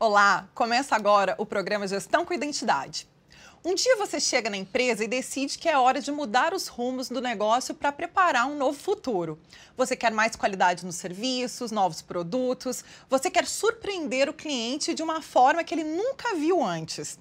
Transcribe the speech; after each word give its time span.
Olá, 0.00 0.48
começa 0.54 0.94
agora 0.94 1.34
o 1.38 1.44
programa 1.44 1.84
Gestão 1.88 2.24
com 2.24 2.32
Identidade. 2.32 3.08
Um 3.64 3.74
dia 3.74 3.96
você 3.96 4.20
chega 4.20 4.48
na 4.48 4.56
empresa 4.56 5.02
e 5.02 5.08
decide 5.08 5.58
que 5.58 5.68
é 5.68 5.76
hora 5.76 6.00
de 6.00 6.12
mudar 6.12 6.54
os 6.54 6.68
rumos 6.68 7.08
do 7.08 7.20
negócio 7.20 7.74
para 7.74 7.90
preparar 7.90 8.46
um 8.46 8.56
novo 8.56 8.78
futuro. 8.78 9.40
Você 9.76 9.96
quer 9.96 10.12
mais 10.12 10.36
qualidade 10.36 10.86
nos 10.86 10.94
serviços, 10.94 11.72
novos 11.72 12.00
produtos, 12.00 12.84
você 13.10 13.28
quer 13.28 13.44
surpreender 13.44 14.28
o 14.28 14.32
cliente 14.32 14.94
de 14.94 15.02
uma 15.02 15.20
forma 15.20 15.64
que 15.64 15.74
ele 15.74 15.82
nunca 15.82 16.36
viu 16.36 16.62
antes. 16.62 17.18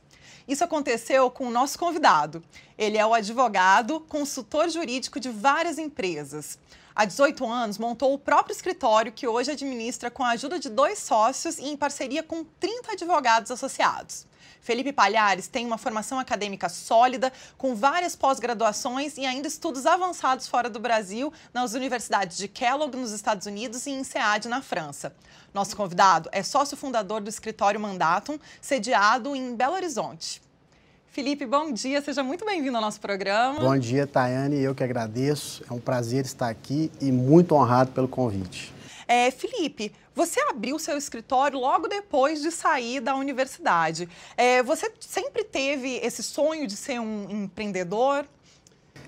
Isso 0.48 0.64
aconteceu 0.64 1.32
com 1.32 1.48
o 1.48 1.52
nosso 1.52 1.80
convidado. 1.80 2.44
Ele 2.78 2.96
é 2.96 3.06
o 3.06 3.16
advogado, 3.16 4.02
consultor 4.02 4.70
jurídico 4.70 5.20
de 5.20 5.30
várias 5.30 5.80
empresas. 5.80 6.60
Há 7.00 7.06
18 7.06 7.46
anos, 7.48 7.78
montou 7.78 8.12
o 8.12 8.18
próprio 8.18 8.56
escritório 8.56 9.12
que 9.12 9.28
hoje 9.28 9.52
administra 9.52 10.10
com 10.10 10.24
a 10.24 10.32
ajuda 10.32 10.58
de 10.58 10.68
dois 10.68 10.98
sócios 10.98 11.60
e 11.60 11.66
em 11.68 11.78
parceria 11.78 12.24
com 12.24 12.44
30 12.44 12.94
advogados 12.94 13.52
associados. 13.52 14.26
Felipe 14.62 14.92
Palhares 14.92 15.48
tem 15.48 15.64
uma 15.64 15.78
formação 15.78 16.18
acadêmica 16.18 16.68
sólida, 16.70 17.32
com 17.56 17.76
várias 17.76 18.16
pós-graduações 18.16 19.16
e 19.16 19.28
ainda 19.28 19.48
estudos 19.48 19.86
avançados 19.86 20.48
fora 20.48 20.72
do 20.72 20.80
Brasil, 20.80 21.32
nas 21.54 21.74
universidades 21.74 22.36
de 22.36 22.48
Kellogg, 22.48 22.98
nos 22.98 23.12
Estados 23.12 23.46
Unidos, 23.46 23.86
e 23.86 23.92
em 23.92 24.04
SEAD, 24.04 24.48
na 24.48 24.64
França. 24.64 25.16
Nosso 25.54 25.78
convidado 25.78 26.28
é 26.32 26.42
sócio 26.42 26.76
fundador 26.76 27.22
do 27.22 27.30
escritório 27.30 27.80
Mandatum, 27.80 28.40
sediado 28.60 29.36
em 29.36 29.56
Belo 29.56 29.76
Horizonte. 29.76 30.47
Felipe, 31.18 31.48
bom 31.48 31.72
dia, 31.72 32.00
seja 32.00 32.22
muito 32.22 32.46
bem-vindo 32.46 32.76
ao 32.78 32.82
nosso 32.84 33.02
programa. 33.02 33.60
Bom 33.60 33.76
dia, 33.76 34.06
Tayane, 34.06 34.60
eu 34.60 34.76
que 34.76 34.84
agradeço. 34.84 35.64
É 35.68 35.74
um 35.74 35.80
prazer 35.80 36.24
estar 36.24 36.48
aqui 36.48 36.92
e 37.02 37.12
muito 37.12 37.56
honrado 37.56 37.92
pelo 37.92 38.08
convite. 38.08 38.72
É, 39.08 39.32
Felipe, 39.32 39.92
você 40.14 40.40
abriu 40.42 40.78
seu 40.78 40.96
escritório 40.96 41.58
logo 41.58 41.88
depois 41.88 42.40
de 42.44 42.52
sair 42.52 43.00
da 43.00 43.16
universidade. 43.16 44.08
É, 44.38 44.62
você 44.62 44.92
sempre 45.00 45.44
teve 45.44 45.96
esse 46.04 46.22
sonho 46.22 46.68
de 46.68 46.78
ser 46.78 47.00
um 47.00 47.28
empreendedor? 47.46 48.24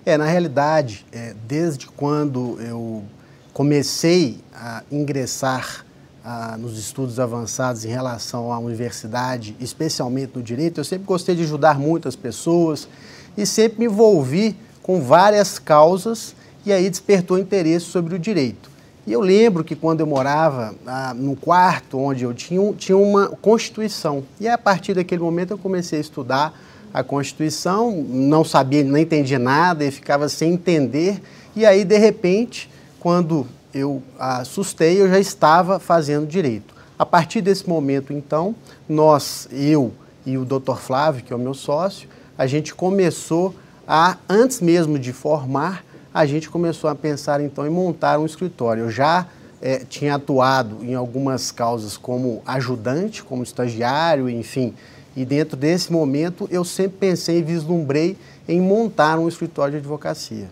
É, 0.04 0.18
na 0.18 0.24
realidade, 0.24 1.06
é, 1.12 1.32
desde 1.46 1.86
quando 1.86 2.60
eu 2.60 3.04
comecei 3.52 4.40
a 4.52 4.82
ingressar 4.90 5.86
ah, 6.24 6.56
nos 6.58 6.78
estudos 6.78 7.18
avançados 7.18 7.84
em 7.84 7.88
relação 7.88 8.52
à 8.52 8.58
universidade, 8.58 9.56
especialmente 9.60 10.32
no 10.34 10.42
direito, 10.42 10.78
eu 10.80 10.84
sempre 10.84 11.06
gostei 11.06 11.34
de 11.34 11.42
ajudar 11.42 11.78
muitas 11.78 12.14
pessoas 12.14 12.88
e 13.36 13.46
sempre 13.46 13.80
me 13.80 13.84
envolvi 13.86 14.56
com 14.82 15.00
várias 15.00 15.58
causas 15.58 16.34
e 16.64 16.72
aí 16.72 16.90
despertou 16.90 17.38
interesse 17.38 17.86
sobre 17.86 18.14
o 18.14 18.18
direito. 18.18 18.70
E 19.06 19.12
eu 19.12 19.20
lembro 19.20 19.64
que 19.64 19.74
quando 19.74 20.00
eu 20.00 20.06
morava 20.06 20.74
ah, 20.86 21.14
no 21.14 21.34
quarto 21.34 21.98
onde 21.98 22.24
eu 22.24 22.34
tinha, 22.34 22.72
tinha 22.74 22.98
uma 22.98 23.28
Constituição. 23.28 24.22
E 24.38 24.46
a 24.46 24.58
partir 24.58 24.94
daquele 24.94 25.22
momento 25.22 25.52
eu 25.52 25.58
comecei 25.58 25.98
a 25.98 26.02
estudar 26.02 26.60
a 26.92 27.02
Constituição, 27.02 27.92
não 27.92 28.44
sabia, 28.44 28.84
não 28.84 28.98
entendia 28.98 29.38
nada 29.38 29.84
e 29.84 29.90
ficava 29.90 30.28
sem 30.28 30.52
entender. 30.52 31.20
E 31.56 31.64
aí, 31.64 31.84
de 31.84 31.96
repente, 31.98 32.68
quando 32.98 33.46
eu 33.72 34.02
assustei, 34.18 35.00
eu 35.00 35.08
já 35.08 35.18
estava 35.18 35.78
fazendo 35.78 36.26
direito. 36.26 36.74
A 36.98 37.06
partir 37.06 37.40
desse 37.40 37.68
momento, 37.68 38.12
então, 38.12 38.54
nós, 38.88 39.48
eu 39.50 39.92
e 40.26 40.36
o 40.36 40.44
Dr. 40.44 40.76
Flávio, 40.76 41.24
que 41.24 41.32
é 41.32 41.36
o 41.36 41.38
meu 41.38 41.54
sócio, 41.54 42.08
a 42.36 42.46
gente 42.46 42.74
começou 42.74 43.54
a, 43.86 44.16
antes 44.28 44.60
mesmo 44.60 44.98
de 44.98 45.12
formar, 45.12 45.84
a 46.12 46.26
gente 46.26 46.50
começou 46.50 46.90
a 46.90 46.94
pensar 46.94 47.40
então 47.40 47.66
em 47.66 47.70
montar 47.70 48.18
um 48.18 48.26
escritório. 48.26 48.84
Eu 48.84 48.90
já 48.90 49.26
é, 49.62 49.78
tinha 49.78 50.14
atuado 50.14 50.78
em 50.82 50.94
algumas 50.94 51.50
causas 51.50 51.96
como 51.96 52.42
ajudante, 52.46 53.22
como 53.22 53.42
estagiário, 53.42 54.28
enfim. 54.28 54.74
E 55.16 55.24
dentro 55.24 55.56
desse 55.56 55.92
momento 55.92 56.48
eu 56.50 56.64
sempre 56.64 56.98
pensei 56.98 57.38
e 57.38 57.42
vislumbrei 57.42 58.16
em 58.48 58.60
montar 58.60 59.18
um 59.18 59.28
escritório 59.28 59.72
de 59.72 59.78
advocacia. 59.78 60.48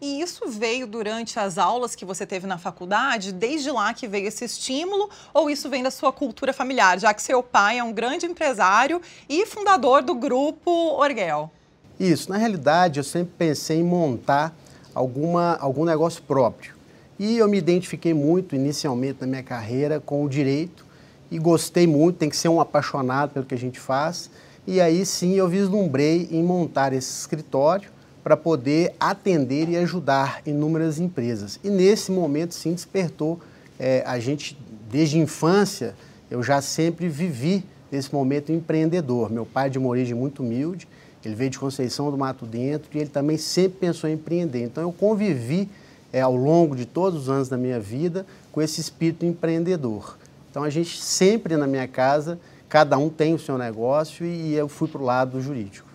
E 0.00 0.20
isso 0.20 0.48
veio 0.48 0.86
durante 0.86 1.40
as 1.40 1.58
aulas 1.58 1.96
que 1.96 2.04
você 2.04 2.24
teve 2.24 2.46
na 2.46 2.56
faculdade, 2.56 3.32
desde 3.32 3.68
lá 3.72 3.92
que 3.92 4.06
veio 4.06 4.28
esse 4.28 4.44
estímulo, 4.44 5.10
ou 5.34 5.50
isso 5.50 5.68
vem 5.68 5.82
da 5.82 5.90
sua 5.90 6.12
cultura 6.12 6.52
familiar, 6.52 7.00
já 7.00 7.12
que 7.12 7.20
seu 7.20 7.42
pai 7.42 7.78
é 7.78 7.82
um 7.82 7.92
grande 7.92 8.24
empresário 8.24 9.02
e 9.28 9.44
fundador 9.44 10.02
do 10.02 10.14
grupo 10.14 10.70
Orguel? 10.70 11.50
Isso, 11.98 12.30
na 12.30 12.36
realidade 12.36 13.00
eu 13.00 13.04
sempre 13.04 13.34
pensei 13.36 13.80
em 13.80 13.82
montar 13.82 14.56
alguma, 14.94 15.56
algum 15.56 15.84
negócio 15.84 16.22
próprio. 16.22 16.76
E 17.18 17.36
eu 17.36 17.48
me 17.48 17.58
identifiquei 17.58 18.14
muito 18.14 18.54
inicialmente 18.54 19.20
na 19.20 19.26
minha 19.26 19.42
carreira 19.42 19.98
com 19.98 20.24
o 20.24 20.28
direito 20.28 20.86
e 21.28 21.40
gostei 21.40 21.88
muito, 21.88 22.18
tem 22.18 22.30
que 22.30 22.36
ser 22.36 22.48
um 22.48 22.60
apaixonado 22.60 23.30
pelo 23.32 23.44
que 23.44 23.54
a 23.54 23.58
gente 23.58 23.80
faz. 23.80 24.30
E 24.64 24.80
aí 24.80 25.04
sim 25.04 25.34
eu 25.34 25.48
vislumbrei 25.48 26.28
em 26.30 26.44
montar 26.44 26.92
esse 26.92 27.10
escritório 27.18 27.97
para 28.28 28.36
poder 28.36 28.94
atender 29.00 29.70
e 29.70 29.76
ajudar 29.78 30.42
inúmeras 30.44 31.00
empresas. 31.00 31.58
E 31.64 31.70
nesse 31.70 32.12
momento, 32.12 32.52
sim, 32.52 32.74
despertou 32.74 33.40
é, 33.80 34.02
a 34.04 34.18
gente, 34.18 34.54
desde 34.90 35.18
infância, 35.18 35.94
eu 36.30 36.42
já 36.42 36.60
sempre 36.60 37.08
vivi 37.08 37.64
esse 37.90 38.12
momento 38.12 38.52
empreendedor. 38.52 39.30
Meu 39.32 39.46
pai 39.46 39.68
é 39.68 39.70
de 39.70 39.78
uma 39.78 39.88
origem 39.88 40.14
muito 40.14 40.42
humilde, 40.42 40.86
ele 41.24 41.34
veio 41.34 41.48
de 41.48 41.58
Conceição 41.58 42.10
do 42.10 42.18
Mato 42.18 42.44
Dentro 42.44 42.90
e 42.92 42.98
ele 42.98 43.08
também 43.08 43.38
sempre 43.38 43.78
pensou 43.78 44.10
em 44.10 44.12
empreender. 44.12 44.62
Então 44.62 44.82
eu 44.82 44.92
convivi 44.92 45.66
é, 46.12 46.20
ao 46.20 46.36
longo 46.36 46.76
de 46.76 46.84
todos 46.84 47.22
os 47.22 47.28
anos 47.30 47.48
da 47.48 47.56
minha 47.56 47.80
vida 47.80 48.26
com 48.52 48.60
esse 48.60 48.78
espírito 48.78 49.24
empreendedor. 49.24 50.18
Então 50.50 50.62
a 50.64 50.68
gente 50.68 51.00
sempre 51.00 51.56
na 51.56 51.66
minha 51.66 51.88
casa, 51.88 52.38
cada 52.68 52.98
um 52.98 53.08
tem 53.08 53.32
o 53.32 53.38
seu 53.38 53.56
negócio 53.56 54.26
e 54.26 54.52
eu 54.52 54.68
fui 54.68 54.86
para 54.86 55.00
o 55.00 55.04
lado 55.06 55.40
jurídico. 55.40 55.87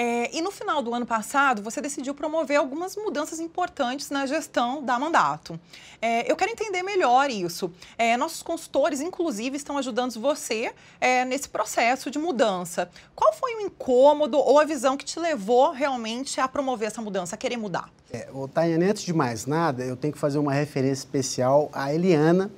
É, 0.00 0.30
e 0.32 0.40
no 0.40 0.52
final 0.52 0.80
do 0.80 0.94
ano 0.94 1.04
passado, 1.04 1.60
você 1.60 1.80
decidiu 1.80 2.14
promover 2.14 2.56
algumas 2.56 2.94
mudanças 2.94 3.40
importantes 3.40 4.10
na 4.10 4.26
gestão 4.26 4.80
da 4.80 4.96
mandato. 4.96 5.58
É, 6.00 6.30
eu 6.30 6.36
quero 6.36 6.52
entender 6.52 6.84
melhor 6.84 7.28
isso. 7.28 7.68
É, 7.98 8.16
nossos 8.16 8.40
consultores, 8.40 9.00
inclusive, 9.00 9.56
estão 9.56 9.76
ajudando 9.76 10.12
você 10.20 10.72
é, 11.00 11.24
nesse 11.24 11.48
processo 11.48 12.12
de 12.12 12.18
mudança. 12.20 12.88
Qual 13.12 13.32
foi 13.32 13.56
o 13.56 13.60
incômodo 13.62 14.38
ou 14.38 14.60
a 14.60 14.64
visão 14.64 14.96
que 14.96 15.04
te 15.04 15.18
levou 15.18 15.72
realmente 15.72 16.40
a 16.40 16.46
promover 16.46 16.86
essa 16.86 17.02
mudança, 17.02 17.34
a 17.34 17.36
querer 17.36 17.56
mudar? 17.56 17.90
É, 18.12 18.28
Tayane, 18.54 18.84
antes 18.84 19.02
de 19.02 19.12
mais 19.12 19.46
nada, 19.46 19.82
eu 19.82 19.96
tenho 19.96 20.12
que 20.12 20.18
fazer 20.20 20.38
uma 20.38 20.52
referência 20.52 21.02
especial 21.02 21.70
à 21.72 21.92
Eliana, 21.92 22.52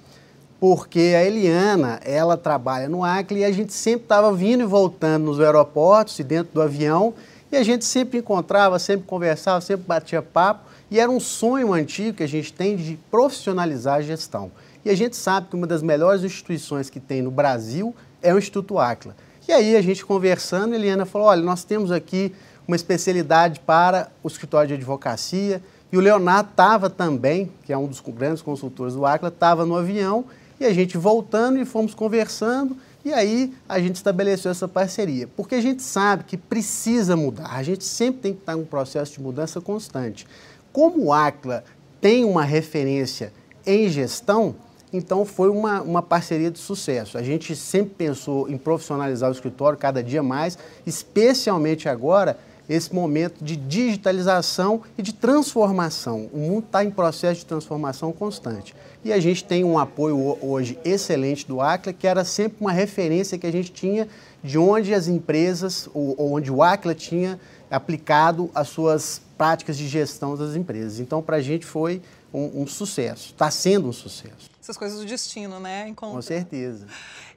porque 0.60 1.14
a 1.16 1.24
Eliana, 1.24 2.00
ela 2.04 2.36
trabalha 2.36 2.86
no 2.86 3.02
Acre 3.02 3.40
e 3.40 3.44
a 3.46 3.50
gente 3.50 3.72
sempre 3.72 4.02
estava 4.02 4.30
vindo 4.30 4.60
e 4.60 4.66
voltando 4.66 5.24
nos 5.24 5.40
aeroportos 5.40 6.18
e 6.18 6.22
dentro 6.22 6.52
do 6.52 6.60
avião 6.60 7.14
e 7.50 7.56
a 7.56 7.62
gente 7.62 7.84
sempre 7.84 8.18
encontrava, 8.18 8.78
sempre 8.78 9.06
conversava, 9.06 9.60
sempre 9.60 9.86
batia 9.86 10.22
papo 10.22 10.68
e 10.90 10.98
era 10.98 11.10
um 11.10 11.20
sonho 11.20 11.72
antigo 11.72 12.18
que 12.18 12.22
a 12.22 12.28
gente 12.28 12.52
tem 12.52 12.76
de 12.76 12.98
profissionalizar 13.10 13.96
a 13.96 14.02
gestão. 14.02 14.50
E 14.84 14.90
a 14.90 14.94
gente 14.94 15.16
sabe 15.16 15.48
que 15.48 15.56
uma 15.56 15.66
das 15.66 15.82
melhores 15.82 16.24
instituições 16.24 16.88
que 16.88 16.98
tem 16.98 17.22
no 17.22 17.30
Brasil 17.30 17.94
é 18.22 18.32
o 18.32 18.38
Instituto 18.38 18.78
Acla. 18.78 19.14
E 19.46 19.52
aí 19.52 19.76
a 19.76 19.82
gente 19.82 20.04
conversando, 20.04 20.74
Eliana 20.74 21.04
falou, 21.04 21.28
olha, 21.28 21.42
nós 21.42 21.64
temos 21.64 21.90
aqui 21.90 22.34
uma 22.66 22.76
especialidade 22.76 23.60
para 23.60 24.10
o 24.22 24.28
escritório 24.28 24.68
de 24.68 24.74
advocacia, 24.74 25.62
e 25.92 25.96
o 25.96 26.00
Leonardo 26.00 26.50
estava 26.50 26.88
também, 26.88 27.50
que 27.64 27.72
é 27.72 27.76
um 27.76 27.86
dos 27.86 28.00
grandes 28.00 28.42
consultores 28.42 28.94
do 28.94 29.04
Acla, 29.04 29.28
estava 29.28 29.66
no 29.66 29.76
avião 29.76 30.24
e 30.60 30.64
a 30.64 30.72
gente 30.72 30.96
voltando 30.96 31.58
e 31.58 31.64
fomos 31.64 31.94
conversando, 31.94 32.76
e 33.04 33.12
aí 33.12 33.54
a 33.68 33.80
gente 33.80 33.96
estabeleceu 33.96 34.50
essa 34.50 34.68
parceria. 34.68 35.26
Porque 35.36 35.54
a 35.54 35.60
gente 35.60 35.82
sabe 35.82 36.24
que 36.24 36.36
precisa 36.36 37.16
mudar, 37.16 37.48
a 37.52 37.62
gente 37.62 37.84
sempre 37.84 38.20
tem 38.20 38.34
que 38.34 38.40
estar 38.40 38.52
em 38.52 38.60
um 38.60 38.64
processo 38.64 39.14
de 39.14 39.20
mudança 39.20 39.60
constante. 39.60 40.26
Como 40.72 41.06
o 41.06 41.12
ACLA 41.12 41.64
tem 42.00 42.24
uma 42.24 42.44
referência 42.44 43.32
em 43.66 43.88
gestão, 43.88 44.54
então 44.92 45.24
foi 45.24 45.48
uma, 45.48 45.80
uma 45.82 46.02
parceria 46.02 46.50
de 46.50 46.58
sucesso. 46.58 47.16
A 47.16 47.22
gente 47.22 47.54
sempre 47.54 47.94
pensou 47.94 48.48
em 48.48 48.58
profissionalizar 48.58 49.28
o 49.28 49.32
escritório 49.32 49.78
cada 49.78 50.02
dia 50.02 50.22
mais, 50.22 50.58
especialmente 50.86 51.88
agora 51.88 52.38
esse 52.70 52.94
momento 52.94 53.44
de 53.44 53.56
digitalização 53.56 54.82
e 54.96 55.02
de 55.02 55.12
transformação. 55.12 56.30
O 56.32 56.38
mundo 56.38 56.66
está 56.66 56.84
em 56.84 56.90
processo 56.90 57.40
de 57.40 57.46
transformação 57.46 58.12
constante. 58.12 58.76
E 59.04 59.12
a 59.12 59.18
gente 59.18 59.42
tem 59.42 59.64
um 59.64 59.76
apoio 59.76 60.38
hoje 60.40 60.78
excelente 60.84 61.48
do 61.48 61.60
ACLA, 61.60 61.92
que 61.92 62.06
era 62.06 62.24
sempre 62.24 62.58
uma 62.60 62.70
referência 62.70 63.36
que 63.36 63.46
a 63.46 63.50
gente 63.50 63.72
tinha 63.72 64.06
de 64.42 64.56
onde 64.56 64.94
as 64.94 65.08
empresas, 65.08 65.88
ou 65.92 66.14
onde 66.32 66.52
o 66.52 66.62
ACLA 66.62 66.94
tinha 66.94 67.40
aplicado 67.68 68.48
as 68.54 68.68
suas 68.68 69.20
práticas 69.36 69.76
de 69.76 69.88
gestão 69.88 70.36
das 70.36 70.54
empresas. 70.54 71.00
Então, 71.00 71.20
para 71.20 71.38
a 71.38 71.42
gente 71.42 71.66
foi 71.66 72.00
um, 72.32 72.62
um 72.62 72.66
sucesso, 72.68 73.32
está 73.32 73.50
sendo 73.50 73.88
um 73.88 73.92
sucesso. 73.92 74.49
Essas 74.60 74.76
coisas 74.76 74.98
do 74.98 75.06
destino, 75.06 75.58
né? 75.58 75.88
Encontra. 75.88 76.16
Com 76.16 76.22
certeza. 76.22 76.86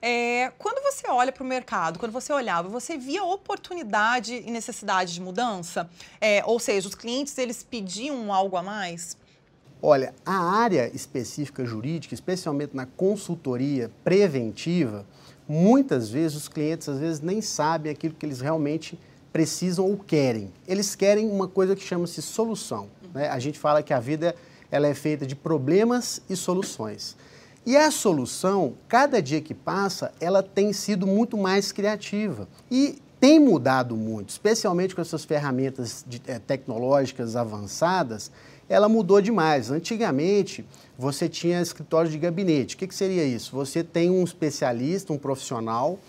É, 0.02 0.52
quando 0.58 0.84
você 0.84 1.08
olha 1.10 1.32
para 1.32 1.44
o 1.44 1.48
mercado, 1.48 1.98
quando 1.98 2.12
você 2.12 2.34
olhava, 2.34 2.68
você 2.68 2.98
via 2.98 3.24
oportunidade 3.24 4.44
e 4.46 4.52
necessidade 4.52 5.14
de 5.14 5.22
mudança? 5.22 5.90
É, 6.20 6.44
ou 6.46 6.60
seja, 6.60 6.88
os 6.88 6.96
clientes 6.96 7.38
eles 7.38 7.64
pediam 7.64 8.34
algo 8.34 8.58
a 8.58 8.64
mais? 8.64 9.18
Olha, 9.82 10.14
a 10.26 10.38
área 10.38 10.90
específica 10.94 11.66
jurídica, 11.66 12.14
especialmente 12.14 12.76
na 12.76 12.86
consultoria 12.86 13.90
preventiva, 14.04 15.06
muitas 15.48 16.10
vezes 16.10 16.38
os 16.38 16.48
clientes 16.48 16.88
às 16.90 17.00
vezes 17.00 17.22
nem 17.22 17.42
sabem 17.42 17.92
aquilo 17.92 18.14
que 18.14 18.26
eles 18.26 18.42
realmente 18.42 19.00
precisam 19.32 19.86
ou 19.86 19.98
querem. 19.98 20.54
Eles 20.68 20.96
querem 20.96 21.30
uma 21.30 21.48
coisa 21.48 21.76
que 21.76 21.84
chama-se 21.84 22.22
solução. 22.22 22.90
Né? 23.14 23.28
A 23.28 23.40
gente 23.40 23.58
fala 23.58 23.82
que 23.82 23.94
a 23.94 24.00
vida 24.00 24.36
ela 24.74 24.88
é 24.88 24.96
feita 24.96 25.24
de 25.24 25.36
problemas 25.36 26.20
e 26.28 26.36
soluções. 26.36 27.16
E 27.64 27.78
a 27.78 27.92
solução, 27.92 28.74
cada 28.88 29.22
dia 29.22 29.40
que 29.40 29.54
passa, 29.54 30.12
ela 30.20 30.42
tem 30.42 30.74
sido 30.74 31.06
muito 31.06 31.38
mais 31.38 31.72
criativa. 31.72 32.48
E 32.72 33.00
tem 33.20 33.40
mudado 33.40 33.96
muito, 33.96 34.30
especialmente 34.30 34.96
com 34.96 35.02
essas 35.02 35.24
ferramentas 35.24 36.04
de, 36.08 36.20
é, 36.26 36.40
tecnológicas 36.40 37.36
avançadas, 37.36 38.32
ela 38.68 38.90
mudou 38.90 39.22
demais. 39.22 39.70
Antigamente, 39.70 40.66
você 40.98 41.30
tinha 41.30 41.62
escritório 41.62 42.10
de 42.10 42.18
gabinete. 42.18 42.74
O 42.74 42.80
que, 42.80 42.88
que 42.88 42.96
seria 42.96 43.24
isso? 43.24 43.56
Você 43.56 43.84
tem 43.84 44.10
um 44.10 44.24
especialista, 44.24 45.14
um 45.14 45.20
profissional, 45.20 46.00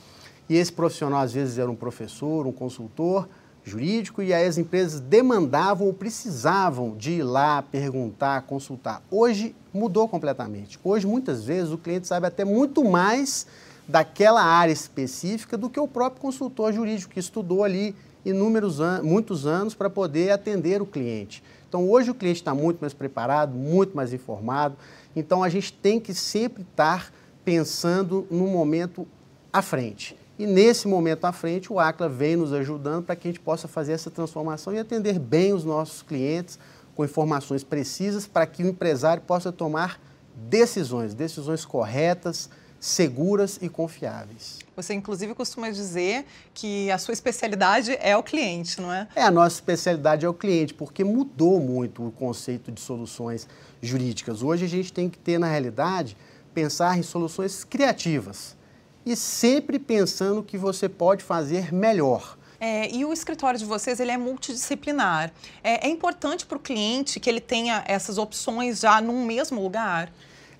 e 0.48 0.56
esse 0.56 0.72
profissional 0.72 1.20
às 1.20 1.34
vezes 1.34 1.58
era 1.58 1.70
um 1.70 1.76
professor, 1.76 2.46
um 2.46 2.52
consultor 2.52 3.28
jurídico, 3.64 4.22
e 4.22 4.32
aí 4.32 4.46
as 4.46 4.58
empresas 4.58 5.00
demandavam 5.00 5.86
ou 5.86 5.92
precisavam 5.92 6.94
de 6.96 7.12
ir 7.12 7.22
lá, 7.22 7.62
perguntar, 7.62 8.42
consultar. 8.42 9.02
Hoje 9.10 9.56
mudou 9.72 10.06
completamente. 10.06 10.78
Hoje, 10.84 11.06
muitas 11.06 11.44
vezes, 11.44 11.72
o 11.72 11.78
cliente 11.78 12.06
sabe 12.06 12.26
até 12.26 12.44
muito 12.44 12.84
mais 12.84 13.46
daquela 13.88 14.42
área 14.42 14.72
específica 14.72 15.56
do 15.56 15.70
que 15.70 15.80
o 15.80 15.88
próprio 15.88 16.20
consultor 16.20 16.72
jurídico 16.72 17.12
que 17.12 17.20
estudou 17.20 17.64
ali 17.64 17.94
inúmeros 18.24 18.80
an 18.80 19.02
muitos 19.02 19.46
anos 19.46 19.74
para 19.74 19.90
poder 19.90 20.30
atender 20.30 20.80
o 20.80 20.86
cliente. 20.86 21.42
Então 21.68 21.90
hoje 21.90 22.10
o 22.10 22.14
cliente 22.14 22.40
está 22.40 22.54
muito 22.54 22.78
mais 22.80 22.94
preparado, 22.94 23.54
muito 23.54 23.94
mais 23.96 24.12
informado. 24.12 24.76
Então 25.14 25.42
a 25.42 25.48
gente 25.48 25.72
tem 25.72 26.00
que 26.00 26.14
sempre 26.14 26.62
estar 26.62 27.12
pensando 27.44 28.26
no 28.30 28.46
momento 28.46 29.06
à 29.52 29.60
frente. 29.60 30.16
E 30.36 30.46
nesse 30.46 30.88
momento 30.88 31.24
à 31.26 31.32
frente, 31.32 31.72
o 31.72 31.78
ACLA 31.78 32.08
vem 32.08 32.34
nos 32.34 32.52
ajudando 32.52 33.04
para 33.04 33.14
que 33.14 33.28
a 33.28 33.30
gente 33.30 33.40
possa 33.40 33.68
fazer 33.68 33.92
essa 33.92 34.10
transformação 34.10 34.74
e 34.74 34.78
atender 34.78 35.16
bem 35.18 35.52
os 35.52 35.64
nossos 35.64 36.02
clientes 36.02 36.58
com 36.96 37.04
informações 37.04 37.62
precisas 37.62 38.26
para 38.26 38.44
que 38.44 38.64
o 38.64 38.68
empresário 38.68 39.22
possa 39.22 39.52
tomar 39.52 40.00
decisões, 40.34 41.14
decisões 41.14 41.64
corretas, 41.64 42.50
seguras 42.80 43.60
e 43.62 43.68
confiáveis. 43.68 44.58
Você, 44.74 44.92
inclusive, 44.92 45.34
costuma 45.34 45.70
dizer 45.70 46.26
que 46.52 46.90
a 46.90 46.98
sua 46.98 47.12
especialidade 47.12 47.96
é 48.00 48.16
o 48.16 48.22
cliente, 48.22 48.80
não 48.80 48.92
é? 48.92 49.06
É, 49.14 49.22
a 49.22 49.30
nossa 49.30 49.54
especialidade 49.54 50.26
é 50.26 50.28
o 50.28 50.34
cliente, 50.34 50.74
porque 50.74 51.04
mudou 51.04 51.60
muito 51.60 52.08
o 52.08 52.10
conceito 52.10 52.72
de 52.72 52.80
soluções 52.80 53.46
jurídicas. 53.80 54.42
Hoje 54.42 54.64
a 54.64 54.68
gente 54.68 54.92
tem 54.92 55.08
que 55.08 55.16
ter, 55.16 55.38
na 55.38 55.46
realidade, 55.46 56.16
pensar 56.52 56.98
em 56.98 57.04
soluções 57.04 57.62
criativas 57.62 58.56
e 59.04 59.16
sempre 59.16 59.78
pensando 59.78 60.42
que 60.42 60.56
você 60.56 60.88
pode 60.88 61.22
fazer 61.22 61.72
melhor. 61.72 62.38
É, 62.60 62.90
e 62.90 63.04
o 63.04 63.12
escritório 63.12 63.58
de 63.58 63.64
vocês 63.64 64.00
ele 64.00 64.10
é 64.10 64.16
multidisciplinar. 64.16 65.32
É, 65.62 65.86
é 65.86 65.90
importante 65.90 66.46
para 66.46 66.56
o 66.56 66.60
cliente 66.60 67.20
que 67.20 67.28
ele 67.28 67.40
tenha 67.40 67.84
essas 67.86 68.16
opções 68.16 68.80
já 68.80 69.00
num 69.00 69.26
mesmo 69.26 69.60
lugar? 69.60 70.10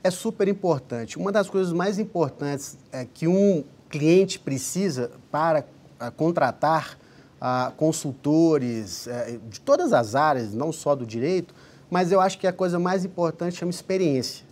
é 0.05 0.11
super 0.11 0.47
importante. 0.47 1.19
Uma 1.19 1.33
das 1.33 1.49
coisas 1.49 1.73
mais 1.73 1.99
importantes 1.99 2.77
é 2.93 3.07
que 3.07 3.27
um 3.27 3.65
cliente 3.89 4.39
precisa 4.39 5.11
para 5.31 5.65
ah, 5.99 6.11
contratar 6.11 6.99
ah, 7.41 7.73
consultores 7.75 9.09
é, 9.09 9.39
de 9.49 9.59
todas 9.63 9.95
as 9.95 10.15
áreas, 10.15 10.53
não 10.53 10.71
só 10.71 10.95
do 10.95 11.07
direito, 11.07 11.55
mas 11.91 12.13
eu 12.13 12.21
acho 12.21 12.39
que 12.39 12.47
a 12.47 12.53
coisa 12.53 12.79
mais 12.79 13.03
importante 13.03 13.57
chama 13.57 13.71
experiência. 13.71 14.45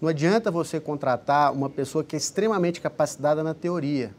Não 0.00 0.08
adianta 0.08 0.50
você 0.50 0.78
contratar 0.78 1.52
uma 1.52 1.68
pessoa 1.68 2.04
que 2.04 2.14
é 2.14 2.18
extremamente 2.18 2.80
capacitada 2.80 3.42
na 3.42 3.52
teoria. 3.52 4.14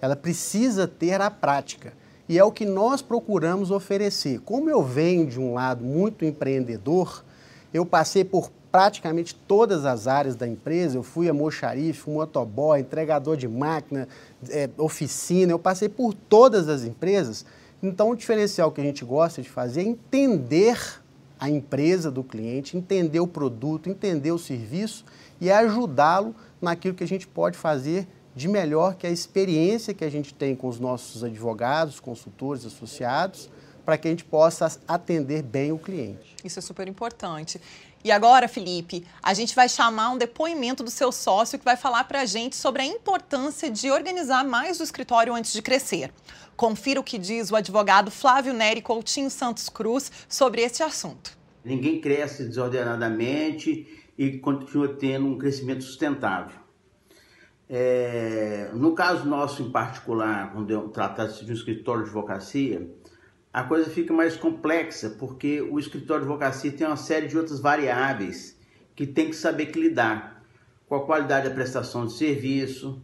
Ela 0.00 0.14
precisa 0.14 0.86
ter 0.86 1.20
a 1.20 1.30
prática. 1.30 1.92
E 2.28 2.38
é 2.38 2.44
o 2.44 2.52
que 2.52 2.64
nós 2.64 3.02
procuramos 3.02 3.70
oferecer. 3.70 4.40
Como 4.40 4.70
eu 4.70 4.82
venho 4.82 5.26
de 5.26 5.40
um 5.40 5.54
lado 5.54 5.82
muito 5.82 6.24
empreendedor, 6.24 7.24
eu 7.74 7.84
passei 7.84 8.24
por 8.24 8.50
praticamente 8.70 9.34
todas 9.34 9.84
as 9.84 10.06
áreas 10.06 10.36
da 10.36 10.46
empresa. 10.46 10.96
Eu 10.98 11.02
fui 11.02 11.28
a 11.28 11.34
mocharife, 11.34 12.08
motoboy, 12.08 12.80
entregador 12.80 13.36
de 13.36 13.48
máquina, 13.48 14.06
é, 14.50 14.68
oficina, 14.76 15.52
eu 15.52 15.58
passei 15.58 15.88
por 15.88 16.14
todas 16.14 16.68
as 16.68 16.84
empresas. 16.84 17.44
Então, 17.82 18.10
o 18.10 18.16
diferencial 18.16 18.70
que 18.70 18.80
a 18.80 18.84
gente 18.84 19.04
gosta 19.04 19.42
de 19.42 19.48
fazer 19.48 19.80
é 19.80 19.84
entender 19.84 21.00
a 21.38 21.48
empresa 21.48 22.10
do 22.10 22.24
cliente, 22.24 22.76
entender 22.76 23.20
o 23.20 23.26
produto, 23.26 23.88
entender 23.88 24.32
o 24.32 24.38
serviço 24.38 25.04
e 25.40 25.50
ajudá-lo 25.50 26.34
naquilo 26.60 26.94
que 26.94 27.04
a 27.04 27.08
gente 27.08 27.26
pode 27.26 27.56
fazer 27.56 28.06
de 28.34 28.48
melhor, 28.48 28.94
que 28.94 29.06
é 29.06 29.10
a 29.10 29.12
experiência 29.12 29.94
que 29.94 30.04
a 30.04 30.10
gente 30.10 30.32
tem 30.32 30.54
com 30.54 30.68
os 30.68 30.78
nossos 30.78 31.24
advogados, 31.24 32.00
consultores, 32.00 32.64
associados, 32.64 33.50
para 33.88 33.96
que 33.96 34.06
a 34.06 34.10
gente 34.10 34.24
possa 34.26 34.70
atender 34.86 35.42
bem 35.42 35.72
o 35.72 35.78
cliente. 35.78 36.36
Isso 36.44 36.58
é 36.58 36.60
super 36.60 36.86
importante. 36.86 37.58
E 38.04 38.12
agora, 38.12 38.46
Felipe, 38.46 39.02
a 39.22 39.32
gente 39.32 39.54
vai 39.54 39.66
chamar 39.66 40.10
um 40.10 40.18
depoimento 40.18 40.84
do 40.84 40.90
seu 40.90 41.10
sócio 41.10 41.58
que 41.58 41.64
vai 41.64 41.74
falar 41.74 42.04
para 42.04 42.20
a 42.20 42.26
gente 42.26 42.54
sobre 42.54 42.82
a 42.82 42.84
importância 42.84 43.70
de 43.70 43.90
organizar 43.90 44.44
mais 44.44 44.78
o 44.78 44.82
escritório 44.82 45.32
antes 45.32 45.54
de 45.54 45.62
crescer. 45.62 46.12
Confira 46.54 47.00
o 47.00 47.02
que 47.02 47.16
diz 47.16 47.50
o 47.50 47.56
advogado 47.56 48.10
Flávio 48.10 48.52
Neri 48.52 48.82
Coutinho 48.82 49.30
Santos 49.30 49.70
Cruz 49.70 50.12
sobre 50.28 50.60
esse 50.60 50.82
assunto. 50.82 51.38
Ninguém 51.64 51.98
cresce 51.98 52.44
desordenadamente 52.44 53.88
e 54.18 54.36
continua 54.36 54.96
tendo 54.96 55.24
um 55.28 55.38
crescimento 55.38 55.82
sustentável. 55.82 56.68
É, 57.70 58.70
no 58.74 58.94
caso 58.94 59.26
nosso 59.26 59.62
em 59.62 59.70
particular, 59.70 60.52
quando 60.52 60.88
trata-se 60.88 61.44
de 61.44 61.52
um 61.52 61.54
escritório 61.54 62.02
de 62.02 62.08
advocacia, 62.08 62.86
a 63.58 63.64
coisa 63.64 63.90
fica 63.90 64.14
mais 64.14 64.36
complexa, 64.36 65.10
porque 65.18 65.60
o 65.60 65.80
escritório 65.80 66.24
de 66.24 66.30
advocacia 66.30 66.70
tem 66.70 66.86
uma 66.86 66.96
série 66.96 67.26
de 67.26 67.36
outras 67.36 67.58
variáveis 67.58 68.56
que 68.94 69.04
tem 69.04 69.30
que 69.30 69.34
saber 69.34 69.66
que 69.66 69.80
lidar 69.80 70.44
com 70.88 70.94
a 70.94 71.04
qualidade 71.04 71.48
da 71.48 71.54
prestação 71.56 72.06
de 72.06 72.12
serviço, 72.12 73.02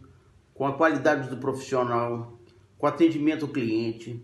com 0.53 0.65
a 0.65 0.71
qualidade 0.71 1.29
do 1.29 1.35
profissional, 1.35 2.39
com 2.77 2.85
o 2.85 2.89
atendimento 2.89 3.43
ao 3.43 3.51
cliente, 3.51 4.23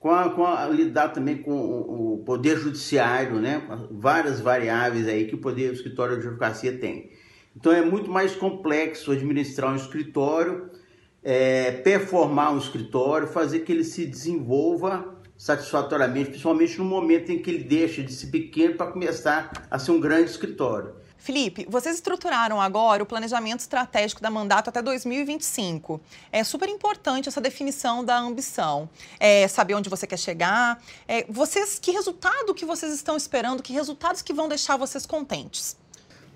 com 0.00 0.10
a, 0.10 0.28
com 0.30 0.44
a 0.44 0.66
lidar 0.66 1.10
também 1.10 1.38
com 1.38 1.52
o, 1.52 2.14
o, 2.14 2.18
poder 2.24 2.58
judiciário, 2.58 3.36
né? 3.36 3.62
Várias 3.88 4.40
variáveis 4.40 5.06
aí 5.06 5.26
que 5.26 5.36
o 5.36 5.38
poder 5.38 5.70
o 5.70 5.74
escritório 5.74 6.18
de 6.18 6.26
advocacia 6.26 6.76
tem. 6.76 7.12
Então 7.54 7.70
é 7.70 7.84
muito 7.84 8.10
mais 8.10 8.34
complexo 8.34 9.12
administrar 9.12 9.72
um 9.72 9.76
escritório, 9.76 10.70
é, 11.22 11.70
performar 11.70 12.52
um 12.52 12.58
escritório, 12.58 13.28
fazer 13.28 13.60
que 13.60 13.70
ele 13.70 13.84
se 13.84 14.04
desenvolva 14.04 15.17
satisfatoriamente, 15.38 16.30
principalmente 16.30 16.76
no 16.76 16.84
momento 16.84 17.30
em 17.30 17.38
que 17.40 17.48
ele 17.48 17.62
deixa 17.62 18.02
de 18.02 18.12
ser 18.12 18.26
pequeno 18.26 18.74
para 18.74 18.90
começar 18.90 19.68
a 19.70 19.78
ser 19.78 19.92
um 19.92 20.00
grande 20.00 20.30
escritório. 20.32 20.96
Felipe, 21.16 21.66
vocês 21.68 21.96
estruturaram 21.96 22.60
agora 22.60 23.02
o 23.02 23.06
planejamento 23.06 23.60
estratégico 23.60 24.20
da 24.20 24.30
mandato 24.30 24.68
até 24.68 24.80
2025. 24.80 26.00
É 26.32 26.42
super 26.42 26.68
importante 26.68 27.28
essa 27.28 27.40
definição 27.40 28.04
da 28.04 28.18
ambição, 28.18 28.88
é 29.18 29.46
saber 29.46 29.74
onde 29.74 29.88
você 29.88 30.06
quer 30.06 30.18
chegar. 30.18 30.82
É, 31.06 31.24
vocês, 31.28 31.78
que 31.78 31.90
resultado 31.90 32.54
que 32.54 32.64
vocês 32.64 32.92
estão 32.92 33.16
esperando? 33.16 33.62
Que 33.62 33.72
resultados 33.72 34.22
que 34.22 34.32
vão 34.32 34.48
deixar 34.48 34.76
vocês 34.76 35.06
contentes? 35.06 35.76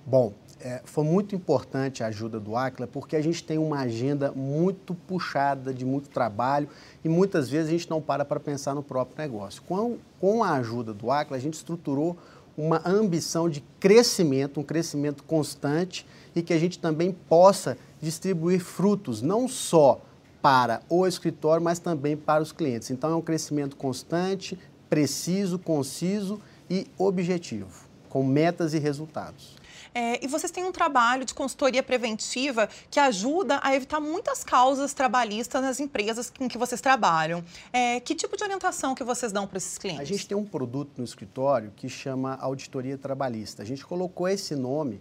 Bom, 0.04 0.34
é, 0.62 0.80
foi 0.84 1.04
muito 1.04 1.34
importante 1.34 2.04
a 2.04 2.06
ajuda 2.06 2.38
do 2.38 2.56
Acla, 2.56 2.86
porque 2.86 3.16
a 3.16 3.20
gente 3.20 3.42
tem 3.42 3.58
uma 3.58 3.80
agenda 3.80 4.30
muito 4.30 4.94
puxada, 4.94 5.74
de 5.74 5.84
muito 5.84 6.08
trabalho, 6.08 6.68
e 7.04 7.08
muitas 7.08 7.48
vezes 7.48 7.68
a 7.68 7.72
gente 7.72 7.90
não 7.90 8.00
para 8.00 8.24
para 8.24 8.38
pensar 8.38 8.74
no 8.74 8.82
próprio 8.82 9.18
negócio. 9.18 9.60
Com, 9.62 9.98
com 10.20 10.44
a 10.44 10.52
ajuda 10.52 10.94
do 10.94 11.10
Acla, 11.10 11.36
a 11.36 11.40
gente 11.40 11.54
estruturou 11.54 12.16
uma 12.56 12.80
ambição 12.86 13.48
de 13.48 13.60
crescimento, 13.80 14.60
um 14.60 14.62
crescimento 14.62 15.24
constante, 15.24 16.06
e 16.34 16.42
que 16.42 16.52
a 16.52 16.58
gente 16.58 16.78
também 16.78 17.12
possa 17.28 17.76
distribuir 18.00 18.60
frutos, 18.60 19.20
não 19.20 19.48
só 19.48 20.00
para 20.40 20.80
o 20.88 21.06
escritório, 21.06 21.62
mas 21.62 21.78
também 21.78 22.16
para 22.16 22.42
os 22.42 22.52
clientes. 22.52 22.90
Então 22.90 23.10
é 23.10 23.14
um 23.16 23.20
crescimento 23.20 23.76
constante, 23.76 24.58
preciso, 24.88 25.58
conciso 25.58 26.40
e 26.70 26.86
objetivo, 26.96 27.88
com 28.08 28.24
metas 28.24 28.74
e 28.74 28.78
resultados. 28.78 29.61
É, 29.94 30.24
e 30.24 30.28
vocês 30.28 30.50
têm 30.50 30.64
um 30.64 30.72
trabalho 30.72 31.24
de 31.24 31.34
consultoria 31.34 31.82
preventiva 31.82 32.68
que 32.90 32.98
ajuda 32.98 33.60
a 33.62 33.74
evitar 33.74 34.00
muitas 34.00 34.42
causas 34.42 34.94
trabalhistas 34.94 35.62
nas 35.62 35.80
empresas 35.80 36.30
com 36.30 36.48
que 36.48 36.56
vocês 36.56 36.80
trabalham. 36.80 37.44
É, 37.72 38.00
que 38.00 38.14
tipo 38.14 38.36
de 38.36 38.44
orientação 38.44 38.94
que 38.94 39.04
vocês 39.04 39.32
dão 39.32 39.46
para 39.46 39.58
esses 39.58 39.76
clientes? 39.76 40.02
A 40.02 40.04
gente 40.04 40.26
tem 40.26 40.36
um 40.36 40.44
produto 40.44 40.92
no 40.96 41.04
escritório 41.04 41.72
que 41.76 41.88
chama 41.88 42.36
Auditoria 42.40 42.96
Trabalhista. 42.96 43.62
A 43.62 43.66
gente 43.66 43.84
colocou 43.84 44.28
esse 44.28 44.54
nome, 44.56 45.00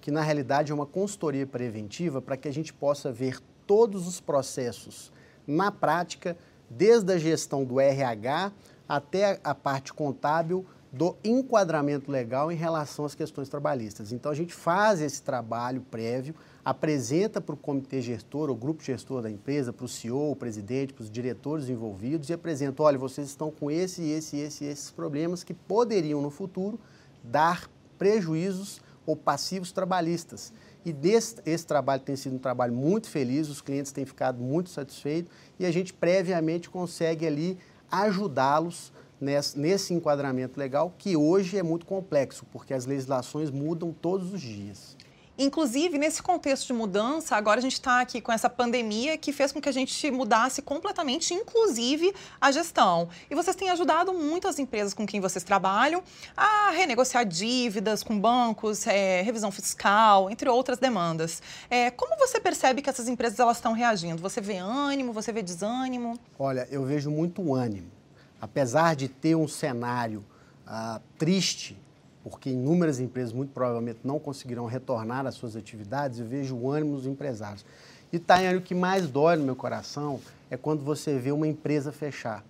que 0.00 0.10
na 0.10 0.22
realidade 0.22 0.72
é 0.72 0.74
uma 0.74 0.86
consultoria 0.86 1.46
preventiva, 1.46 2.22
para 2.22 2.36
que 2.36 2.48
a 2.48 2.52
gente 2.52 2.72
possa 2.72 3.12
ver 3.12 3.38
todos 3.66 4.08
os 4.08 4.20
processos 4.20 5.12
na 5.46 5.70
prática, 5.70 6.36
desde 6.68 7.12
a 7.12 7.18
gestão 7.18 7.64
do 7.64 7.78
RH 7.78 8.52
até 8.88 9.38
a 9.44 9.54
parte 9.54 9.92
contábil 9.92 10.66
do 10.92 11.16
enquadramento 11.22 12.10
legal 12.10 12.50
em 12.50 12.56
relação 12.56 13.04
às 13.04 13.14
questões 13.14 13.48
trabalhistas. 13.48 14.10
Então, 14.10 14.30
a 14.30 14.34
gente 14.34 14.52
faz 14.52 15.00
esse 15.00 15.22
trabalho 15.22 15.82
prévio, 15.88 16.34
apresenta 16.64 17.40
para 17.40 17.54
o 17.54 17.58
comitê 17.58 18.02
gestor, 18.02 18.50
o 18.50 18.56
grupo 18.56 18.82
gestor 18.82 19.22
da 19.22 19.30
empresa, 19.30 19.72
para 19.72 19.84
o 19.84 19.88
CEO, 19.88 20.32
o 20.32 20.36
presidente, 20.36 20.92
para 20.92 21.02
os 21.02 21.10
diretores 21.10 21.68
envolvidos 21.68 22.28
e 22.28 22.32
apresenta, 22.32 22.82
olha, 22.82 22.98
vocês 22.98 23.28
estão 23.28 23.50
com 23.50 23.70
esse, 23.70 24.02
esse, 24.02 24.36
esse, 24.38 24.64
esses 24.64 24.90
problemas 24.90 25.44
que 25.44 25.54
poderiam 25.54 26.20
no 26.20 26.30
futuro 26.30 26.78
dar 27.22 27.70
prejuízos 27.96 28.80
ou 29.06 29.14
passivos 29.14 29.70
trabalhistas. 29.70 30.52
E 30.84 30.92
desse, 30.92 31.36
esse 31.46 31.66
trabalho 31.66 32.02
tem 32.02 32.16
sido 32.16 32.36
um 32.36 32.38
trabalho 32.38 32.72
muito 32.72 33.08
feliz, 33.08 33.48
os 33.48 33.60
clientes 33.60 33.92
têm 33.92 34.04
ficado 34.04 34.40
muito 34.40 34.70
satisfeitos 34.70 35.30
e 35.58 35.66
a 35.66 35.70
gente 35.70 35.92
previamente 35.92 36.68
consegue 36.68 37.26
ali 37.26 37.58
ajudá-los 37.90 38.92
nesse, 39.20 39.94
enquadramento 39.94 40.58
legal, 40.58 40.92
que 40.96 41.16
hoje 41.16 41.58
é 41.58 41.62
muito 41.62 41.86
complexo, 41.86 42.46
porque 42.52 42.72
as 42.72 42.86
legislações 42.86 43.50
mudam 43.50 43.92
todos 43.92 44.32
os 44.32 44.40
dias. 44.40 44.96
Inclusive, 45.42 45.96
nesse 45.96 46.22
contexto 46.22 46.66
de 46.66 46.74
mudança, 46.74 47.34
agora 47.34 47.60
a 47.60 47.62
gente 47.62 47.72
está 47.72 48.02
aqui 48.02 48.20
com 48.20 48.30
essa 48.30 48.50
pandemia 48.50 49.16
que 49.16 49.32
fez 49.32 49.50
com 49.50 49.58
que 49.58 49.70
a 49.70 49.72
gente 49.72 50.10
mudasse 50.10 50.60
completamente, 50.60 51.32
inclusive 51.32 52.12
a 52.38 52.52
gestão. 52.52 53.08
E 53.30 53.34
vocês 53.34 53.56
têm 53.56 53.70
ajudado 53.70 54.12
muito 54.12 54.46
as 54.46 54.58
empresas 54.58 54.92
com 54.92 55.06
quem 55.06 55.18
vocês 55.18 55.42
trabalham 55.42 56.02
a 56.36 56.72
renegociar 56.72 57.24
dívidas 57.24 58.02
com 58.02 58.20
bancos, 58.20 58.86
é, 58.86 59.22
revisão 59.22 59.50
fiscal, 59.50 60.30
entre 60.30 60.46
outras 60.46 60.78
demandas. 60.78 61.42
É, 61.70 61.90
como 61.90 62.18
você 62.18 62.38
percebe 62.38 62.82
que 62.82 62.90
essas 62.90 63.08
empresas 63.08 63.40
elas 63.40 63.56
estão 63.56 63.72
reagindo? 63.72 64.20
Você 64.20 64.42
vê 64.42 64.58
ânimo, 64.58 65.10
você 65.10 65.32
vê 65.32 65.40
desânimo? 65.40 66.18
Olha, 66.38 66.68
eu 66.70 66.84
vejo 66.84 67.10
muito 67.10 67.54
ânimo. 67.54 67.99
Apesar 68.40 68.96
de 68.96 69.08
ter 69.08 69.34
um 69.34 69.46
cenário 69.46 70.24
ah, 70.66 71.00
triste 71.18 71.76
porque 72.22 72.50
inúmeras 72.50 73.00
empresas 73.00 73.32
muito 73.32 73.50
provavelmente 73.52 74.00
não 74.04 74.18
conseguirão 74.18 74.66
retornar 74.66 75.26
às 75.26 75.34
suas 75.34 75.56
atividades, 75.56 76.18
eu 76.18 76.26
vejo 76.26 76.54
o 76.54 76.70
ânimo 76.70 76.96
dos 76.96 77.06
empresários. 77.06 77.64
E, 78.12 78.18
Tayane, 78.18 78.58
o 78.58 78.62
que 78.62 78.74
mais 78.74 79.08
dói 79.08 79.36
no 79.36 79.44
meu 79.44 79.56
coração 79.56 80.20
é 80.50 80.56
quando 80.56 80.84
você 80.84 81.16
vê 81.16 81.32
uma 81.32 81.46
empresa 81.46 81.92
fechar. 81.92 82.44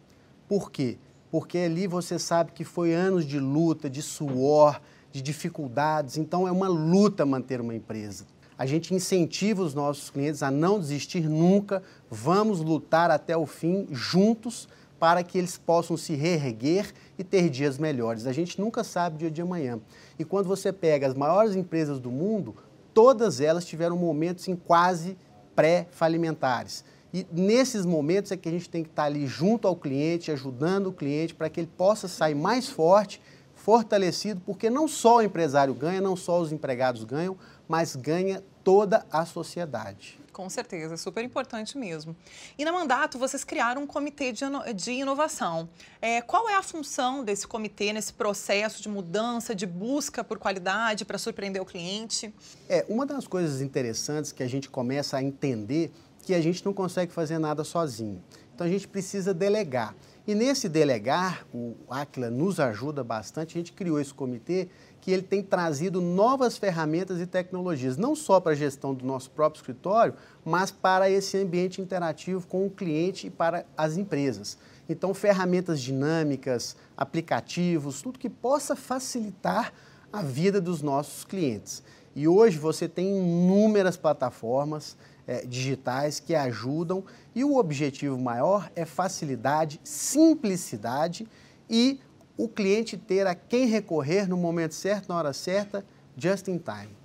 Por 0.48 0.70
quê? 0.70 0.96
Porque 1.30 1.58
ali 1.58 1.86
você 1.86 2.18
sabe 2.18 2.52
que 2.52 2.64
foi 2.64 2.92
anos 2.92 3.24
de 3.24 3.38
luta, 3.38 3.88
de 3.88 4.02
suor, 4.02 4.80
de 5.12 5.22
dificuldades, 5.22 6.16
então 6.16 6.48
é 6.48 6.52
uma 6.52 6.68
luta 6.68 7.26
manter 7.26 7.60
uma 7.60 7.74
empresa. 7.74 8.24
A 8.58 8.66
gente 8.66 8.94
incentiva 8.94 9.62
os 9.62 9.74
nossos 9.74 10.10
clientes 10.10 10.42
a 10.42 10.50
não 10.50 10.78
desistir 10.78 11.28
nunca, 11.28 11.82
vamos 12.10 12.60
lutar 12.60 13.10
até 13.10 13.36
o 13.36 13.46
fim 13.46 13.86
juntos 13.90 14.68
para 15.00 15.24
que 15.24 15.38
eles 15.38 15.56
possam 15.56 15.96
se 15.96 16.14
reerguer 16.14 16.92
e 17.18 17.24
ter 17.24 17.48
dias 17.48 17.78
melhores. 17.78 18.26
A 18.26 18.32
gente 18.32 18.60
nunca 18.60 18.84
sabe 18.84 19.16
o 19.16 19.18
dia 19.18 19.30
de 19.30 19.40
amanhã. 19.40 19.80
E 20.18 20.24
quando 20.24 20.46
você 20.46 20.70
pega 20.70 21.06
as 21.06 21.14
maiores 21.14 21.56
empresas 21.56 21.98
do 21.98 22.10
mundo, 22.10 22.54
todas 22.92 23.40
elas 23.40 23.64
tiveram 23.64 23.96
momentos 23.96 24.46
em 24.46 24.54
quase 24.54 25.16
pré-falimentares. 25.56 26.84
E 27.14 27.26
nesses 27.32 27.86
momentos 27.86 28.30
é 28.30 28.36
que 28.36 28.48
a 28.48 28.52
gente 28.52 28.68
tem 28.68 28.84
que 28.84 28.90
estar 28.90 29.04
ali 29.04 29.26
junto 29.26 29.66
ao 29.66 29.74
cliente, 29.74 30.30
ajudando 30.30 30.88
o 30.88 30.92
cliente 30.92 31.34
para 31.34 31.48
que 31.48 31.60
ele 31.60 31.70
possa 31.78 32.06
sair 32.06 32.34
mais 32.34 32.68
forte, 32.68 33.22
fortalecido, 33.54 34.42
porque 34.44 34.68
não 34.68 34.86
só 34.86 35.16
o 35.16 35.22
empresário 35.22 35.72
ganha, 35.72 36.00
não 36.00 36.14
só 36.14 36.40
os 36.40 36.52
empregados 36.52 37.04
ganham, 37.04 37.36
mas 37.66 37.96
ganha 37.96 38.42
toda 38.62 39.04
a 39.10 39.24
sociedade. 39.24 40.19
Com 40.40 40.48
certeza, 40.48 40.94
é 40.94 40.96
super 40.96 41.22
importante 41.22 41.76
mesmo. 41.76 42.16
E 42.58 42.64
na 42.64 42.72
Mandato, 42.72 43.18
vocês 43.18 43.44
criaram 43.44 43.82
um 43.82 43.86
comitê 43.86 44.32
de, 44.32 44.42
de 44.74 44.92
inovação. 44.92 45.68
É, 46.00 46.22
qual 46.22 46.48
é 46.48 46.56
a 46.56 46.62
função 46.62 47.22
desse 47.22 47.46
comitê 47.46 47.92
nesse 47.92 48.14
processo 48.14 48.80
de 48.80 48.88
mudança, 48.88 49.54
de 49.54 49.66
busca 49.66 50.24
por 50.24 50.38
qualidade 50.38 51.04
para 51.04 51.18
surpreender 51.18 51.60
o 51.60 51.66
cliente? 51.66 52.34
É, 52.70 52.86
uma 52.88 53.04
das 53.04 53.26
coisas 53.26 53.60
interessantes 53.60 54.32
que 54.32 54.42
a 54.42 54.48
gente 54.48 54.70
começa 54.70 55.18
a 55.18 55.22
entender 55.22 55.92
que 56.22 56.32
a 56.32 56.40
gente 56.40 56.64
não 56.64 56.72
consegue 56.72 57.12
fazer 57.12 57.38
nada 57.38 57.62
sozinho. 57.62 58.24
Então 58.54 58.66
a 58.66 58.70
gente 58.70 58.88
precisa 58.88 59.34
delegar. 59.34 59.94
E 60.26 60.34
nesse 60.34 60.70
delegar, 60.70 61.46
o 61.52 61.74
Aquila 61.90 62.30
nos 62.30 62.58
ajuda 62.58 63.04
bastante, 63.04 63.58
a 63.58 63.60
gente 63.60 63.74
criou 63.74 64.00
esse 64.00 64.14
comitê 64.14 64.68
que 65.00 65.10
ele 65.10 65.22
tem 65.22 65.42
trazido 65.42 66.00
novas 66.00 66.58
ferramentas 66.58 67.20
e 67.20 67.26
tecnologias, 67.26 67.96
não 67.96 68.14
só 68.14 68.38
para 68.38 68.52
a 68.52 68.54
gestão 68.54 68.94
do 68.94 69.04
nosso 69.04 69.30
próprio 69.30 69.60
escritório, 69.60 70.14
mas 70.44 70.70
para 70.70 71.10
esse 71.10 71.38
ambiente 71.38 71.80
interativo 71.80 72.46
com 72.46 72.66
o 72.66 72.70
cliente 72.70 73.26
e 73.26 73.30
para 73.30 73.64
as 73.76 73.96
empresas. 73.96 74.58
Então, 74.88 75.14
ferramentas 75.14 75.80
dinâmicas, 75.80 76.76
aplicativos, 76.96 78.02
tudo 78.02 78.18
que 78.18 78.28
possa 78.28 78.74
facilitar 78.74 79.72
a 80.12 80.22
vida 80.22 80.60
dos 80.60 80.82
nossos 80.82 81.24
clientes. 81.24 81.82
E 82.14 82.26
hoje 82.26 82.58
você 82.58 82.88
tem 82.88 83.18
inúmeras 83.18 83.96
plataformas 83.96 84.96
é, 85.26 85.46
digitais 85.46 86.18
que 86.18 86.34
ajudam 86.34 87.04
e 87.34 87.44
o 87.44 87.56
objetivo 87.56 88.18
maior 88.18 88.68
é 88.74 88.84
facilidade, 88.84 89.80
simplicidade 89.84 91.28
e 91.68 92.00
o 92.44 92.48
cliente 92.48 92.96
ter 92.96 93.26
a 93.26 93.34
quem 93.34 93.66
recorrer 93.66 94.26
no 94.28 94.36
momento 94.36 94.74
certo, 94.74 95.08
na 95.08 95.16
hora 95.16 95.32
certa, 95.32 95.84
just 96.16 96.48
in 96.48 96.58
time. 96.58 96.96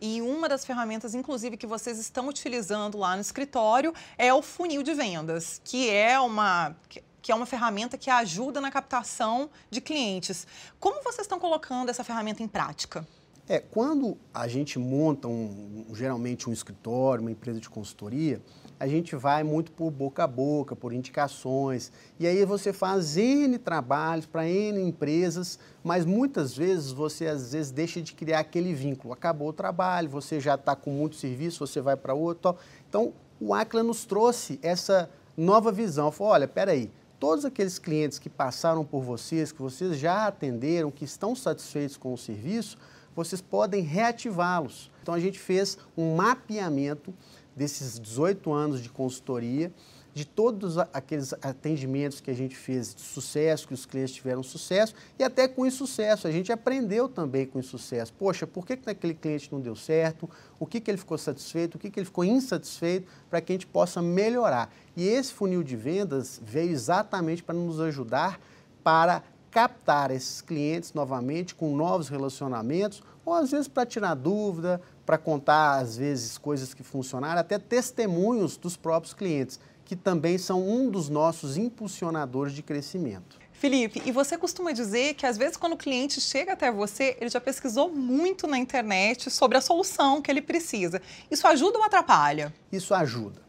E 0.00 0.22
uma 0.22 0.48
das 0.48 0.64
ferramentas, 0.64 1.14
inclusive, 1.14 1.56
que 1.56 1.66
vocês 1.66 1.98
estão 1.98 2.28
utilizando 2.28 2.96
lá 2.98 3.16
no 3.16 3.20
escritório 3.20 3.92
é 4.16 4.32
o 4.32 4.40
funil 4.40 4.82
de 4.82 4.94
vendas, 4.94 5.60
que 5.64 5.90
é 5.90 6.18
uma 6.20 6.76
que 7.20 7.32
é 7.32 7.34
uma 7.34 7.46
ferramenta 7.46 7.96
que 7.96 8.10
ajuda 8.10 8.60
na 8.60 8.70
captação 8.70 9.48
de 9.70 9.80
clientes. 9.80 10.46
Como 10.78 11.02
vocês 11.02 11.24
estão 11.24 11.40
colocando 11.40 11.88
essa 11.88 12.04
ferramenta 12.04 12.42
em 12.42 12.48
prática? 12.48 13.08
É, 13.48 13.58
quando 13.58 14.18
a 14.32 14.46
gente 14.46 14.78
monta 14.78 15.26
um, 15.26 15.86
geralmente 15.94 16.50
um 16.50 16.52
escritório, 16.52 17.22
uma 17.22 17.30
empresa 17.30 17.58
de 17.58 17.70
consultoria, 17.70 18.42
a 18.78 18.86
gente 18.86 19.14
vai 19.14 19.42
muito 19.42 19.72
por 19.72 19.90
boca 19.90 20.24
a 20.24 20.26
boca, 20.26 20.74
por 20.74 20.92
indicações. 20.92 21.92
E 22.18 22.26
aí 22.26 22.44
você 22.44 22.72
faz 22.72 23.16
N 23.16 23.58
trabalhos 23.58 24.26
para 24.26 24.48
N 24.48 24.80
empresas, 24.80 25.58
mas 25.82 26.04
muitas 26.04 26.56
vezes 26.56 26.90
você 26.90 27.26
às 27.26 27.52
vezes 27.52 27.70
deixa 27.70 28.02
de 28.02 28.12
criar 28.12 28.40
aquele 28.40 28.74
vínculo. 28.74 29.14
Acabou 29.14 29.48
o 29.48 29.52
trabalho, 29.52 30.08
você 30.08 30.40
já 30.40 30.54
está 30.54 30.74
com 30.74 30.90
muito 30.90 31.16
serviço, 31.16 31.66
você 31.66 31.80
vai 31.80 31.96
para 31.96 32.14
outro. 32.14 32.56
Então, 32.88 33.12
o 33.40 33.54
Acla 33.54 33.82
nos 33.82 34.04
trouxe 34.04 34.58
essa 34.62 35.08
nova 35.36 35.70
visão. 35.70 36.10
Falou, 36.10 36.32
olha, 36.32 36.48
peraí, 36.48 36.90
todos 37.18 37.44
aqueles 37.44 37.78
clientes 37.78 38.18
que 38.18 38.28
passaram 38.28 38.84
por 38.84 39.02
vocês, 39.02 39.52
que 39.52 39.62
vocês 39.62 39.98
já 39.98 40.26
atenderam, 40.26 40.90
que 40.90 41.04
estão 41.04 41.34
satisfeitos 41.34 41.96
com 41.96 42.12
o 42.12 42.18
serviço, 42.18 42.76
vocês 43.14 43.40
podem 43.40 43.82
reativá-los. 43.82 44.90
Então 45.02 45.14
a 45.14 45.20
gente 45.20 45.38
fez 45.38 45.78
um 45.96 46.16
mapeamento 46.16 47.14
desses 47.56 47.98
18 47.98 48.52
anos 48.52 48.82
de 48.82 48.88
consultoria, 48.88 49.72
de 50.14 50.24
todos 50.24 50.78
aqueles 50.78 51.32
atendimentos 51.42 52.20
que 52.20 52.30
a 52.30 52.34
gente 52.34 52.56
fez 52.56 52.94
de 52.94 53.00
sucesso, 53.00 53.66
que 53.66 53.74
os 53.74 53.84
clientes 53.84 54.14
tiveram 54.14 54.44
sucesso, 54.44 54.94
e 55.18 55.24
até 55.24 55.48
com 55.48 55.66
insucesso. 55.66 56.28
A 56.28 56.30
gente 56.30 56.52
aprendeu 56.52 57.08
também 57.08 57.44
com 57.44 57.58
insucesso. 57.58 58.12
Poxa, 58.12 58.46
por 58.46 58.64
que, 58.64 58.76
que 58.76 58.88
aquele 58.88 59.14
cliente 59.14 59.52
não 59.52 59.60
deu 59.60 59.74
certo? 59.74 60.30
O 60.58 60.66
que, 60.66 60.80
que 60.80 60.88
ele 60.88 60.98
ficou 60.98 61.18
satisfeito? 61.18 61.74
O 61.74 61.78
que, 61.78 61.90
que 61.90 61.98
ele 61.98 62.06
ficou 62.06 62.24
insatisfeito? 62.24 63.08
Para 63.28 63.40
que 63.40 63.52
a 63.52 63.54
gente 63.54 63.66
possa 63.66 64.00
melhorar. 64.00 64.72
E 64.96 65.04
esse 65.04 65.32
funil 65.32 65.64
de 65.64 65.74
vendas 65.74 66.40
veio 66.44 66.70
exatamente 66.70 67.42
para 67.42 67.54
nos 67.54 67.80
ajudar 67.80 68.40
para 68.84 69.22
captar 69.50 70.10
esses 70.10 70.40
clientes 70.40 70.92
novamente 70.92 71.54
com 71.54 71.74
novos 71.74 72.08
relacionamentos, 72.08 73.02
ou 73.24 73.32
às 73.32 73.52
vezes 73.52 73.66
para 73.66 73.86
tirar 73.86 74.14
dúvida, 74.14 74.80
para 75.04 75.18
contar, 75.18 75.78
às 75.78 75.96
vezes, 75.96 76.38
coisas 76.38 76.72
que 76.72 76.82
funcionaram, 76.82 77.40
até 77.40 77.58
testemunhos 77.58 78.56
dos 78.56 78.76
próprios 78.76 79.14
clientes, 79.14 79.60
que 79.84 79.94
também 79.94 80.38
são 80.38 80.66
um 80.66 80.90
dos 80.90 81.08
nossos 81.08 81.56
impulsionadores 81.56 82.54
de 82.54 82.62
crescimento. 82.62 83.38
Felipe, 83.52 84.02
e 84.04 84.12
você 84.12 84.36
costuma 84.36 84.72
dizer 84.72 85.14
que 85.14 85.24
às 85.24 85.38
vezes 85.38 85.56
quando 85.56 85.74
o 85.74 85.76
cliente 85.76 86.20
chega 86.20 86.52
até 86.52 86.70
você, 86.70 87.16
ele 87.20 87.30
já 87.30 87.40
pesquisou 87.40 87.90
muito 87.90 88.46
na 88.46 88.58
internet 88.58 89.30
sobre 89.30 89.56
a 89.56 89.60
solução 89.60 90.20
que 90.20 90.30
ele 90.30 90.42
precisa. 90.42 91.00
Isso 91.30 91.46
ajuda 91.46 91.78
ou 91.78 91.84
atrapalha? 91.84 92.52
Isso 92.70 92.92
ajuda. 92.92 93.40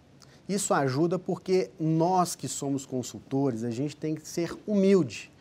Isso 0.48 0.74
ajuda 0.74 1.18
porque 1.18 1.72
nós 1.80 2.36
que 2.36 2.48
somos 2.48 2.86
consultores, 2.86 3.64
a 3.64 3.72
gente 3.72 3.96
tem 3.96 4.16
que 4.16 4.28
ser 4.28 4.56
humilde 4.68 5.32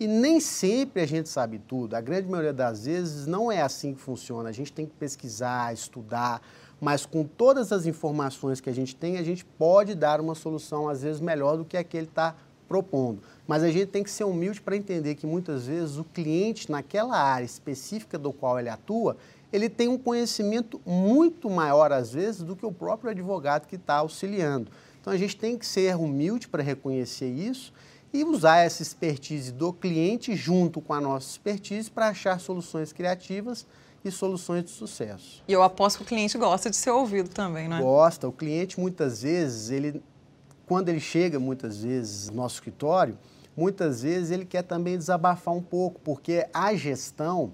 e 0.00 0.06
nem 0.06 0.40
sempre 0.40 1.02
a 1.02 1.06
gente 1.06 1.28
sabe 1.28 1.58
tudo. 1.58 1.94
A 1.94 2.00
grande 2.00 2.26
maioria 2.26 2.54
das 2.54 2.86
vezes 2.86 3.26
não 3.26 3.52
é 3.52 3.60
assim 3.60 3.92
que 3.92 4.00
funciona. 4.00 4.48
A 4.48 4.52
gente 4.52 4.72
tem 4.72 4.86
que 4.86 4.94
pesquisar, 4.94 5.74
estudar, 5.74 6.40
mas 6.80 7.04
com 7.04 7.22
todas 7.22 7.70
as 7.70 7.84
informações 7.84 8.62
que 8.62 8.70
a 8.70 8.72
gente 8.72 8.96
tem, 8.96 9.18
a 9.18 9.22
gente 9.22 9.44
pode 9.44 9.94
dar 9.94 10.18
uma 10.18 10.34
solução, 10.34 10.88
às 10.88 11.02
vezes, 11.02 11.20
melhor 11.20 11.58
do 11.58 11.66
que 11.66 11.76
a 11.76 11.84
que 11.84 11.98
ele 11.98 12.06
está 12.06 12.34
propondo. 12.66 13.20
Mas 13.46 13.62
a 13.62 13.70
gente 13.70 13.88
tem 13.88 14.02
que 14.02 14.10
ser 14.10 14.24
humilde 14.24 14.62
para 14.62 14.74
entender 14.74 15.16
que 15.16 15.26
muitas 15.26 15.66
vezes 15.66 15.98
o 15.98 16.04
cliente, 16.04 16.70
naquela 16.70 17.18
área 17.20 17.44
específica 17.44 18.16
do 18.16 18.32
qual 18.32 18.58
ele 18.58 18.70
atua, 18.70 19.18
ele 19.52 19.68
tem 19.68 19.86
um 19.86 19.98
conhecimento 19.98 20.80
muito 20.86 21.50
maior, 21.50 21.92
às 21.92 22.10
vezes, 22.10 22.42
do 22.42 22.56
que 22.56 22.64
o 22.64 22.72
próprio 22.72 23.10
advogado 23.10 23.66
que 23.66 23.76
está 23.76 23.96
auxiliando. 23.96 24.70
Então 24.98 25.12
a 25.12 25.16
gente 25.18 25.36
tem 25.36 25.58
que 25.58 25.66
ser 25.66 25.94
humilde 25.94 26.48
para 26.48 26.62
reconhecer 26.62 27.28
isso 27.28 27.70
e 28.12 28.24
usar 28.24 28.58
essa 28.58 28.82
expertise 28.82 29.52
do 29.52 29.72
cliente 29.72 30.34
junto 30.34 30.80
com 30.80 30.92
a 30.92 31.00
nossa 31.00 31.30
expertise 31.30 31.90
para 31.90 32.08
achar 32.08 32.40
soluções 32.40 32.92
criativas 32.92 33.66
e 34.04 34.10
soluções 34.10 34.64
de 34.64 34.70
sucesso. 34.70 35.42
E 35.46 35.52
eu 35.52 35.62
aposto 35.62 35.98
que 35.98 36.02
o 36.02 36.06
cliente 36.06 36.36
gosta 36.38 36.70
de 36.70 36.76
ser 36.76 36.90
ouvido 36.90 37.28
também, 37.28 37.68
não 37.68 37.76
é? 37.76 37.80
Gosta. 37.80 38.26
O 38.26 38.32
cliente, 38.32 38.80
muitas 38.80 39.22
vezes, 39.22 39.70
ele, 39.70 40.02
quando 40.66 40.88
ele 40.88 41.00
chega, 41.00 41.38
muitas 41.38 41.82
vezes, 41.82 42.30
no 42.30 42.36
nosso 42.36 42.56
escritório, 42.56 43.18
muitas 43.56 44.02
vezes 44.02 44.30
ele 44.30 44.44
quer 44.44 44.62
também 44.62 44.96
desabafar 44.96 45.54
um 45.54 45.62
pouco, 45.62 46.00
porque 46.00 46.46
a 46.52 46.74
gestão, 46.74 47.52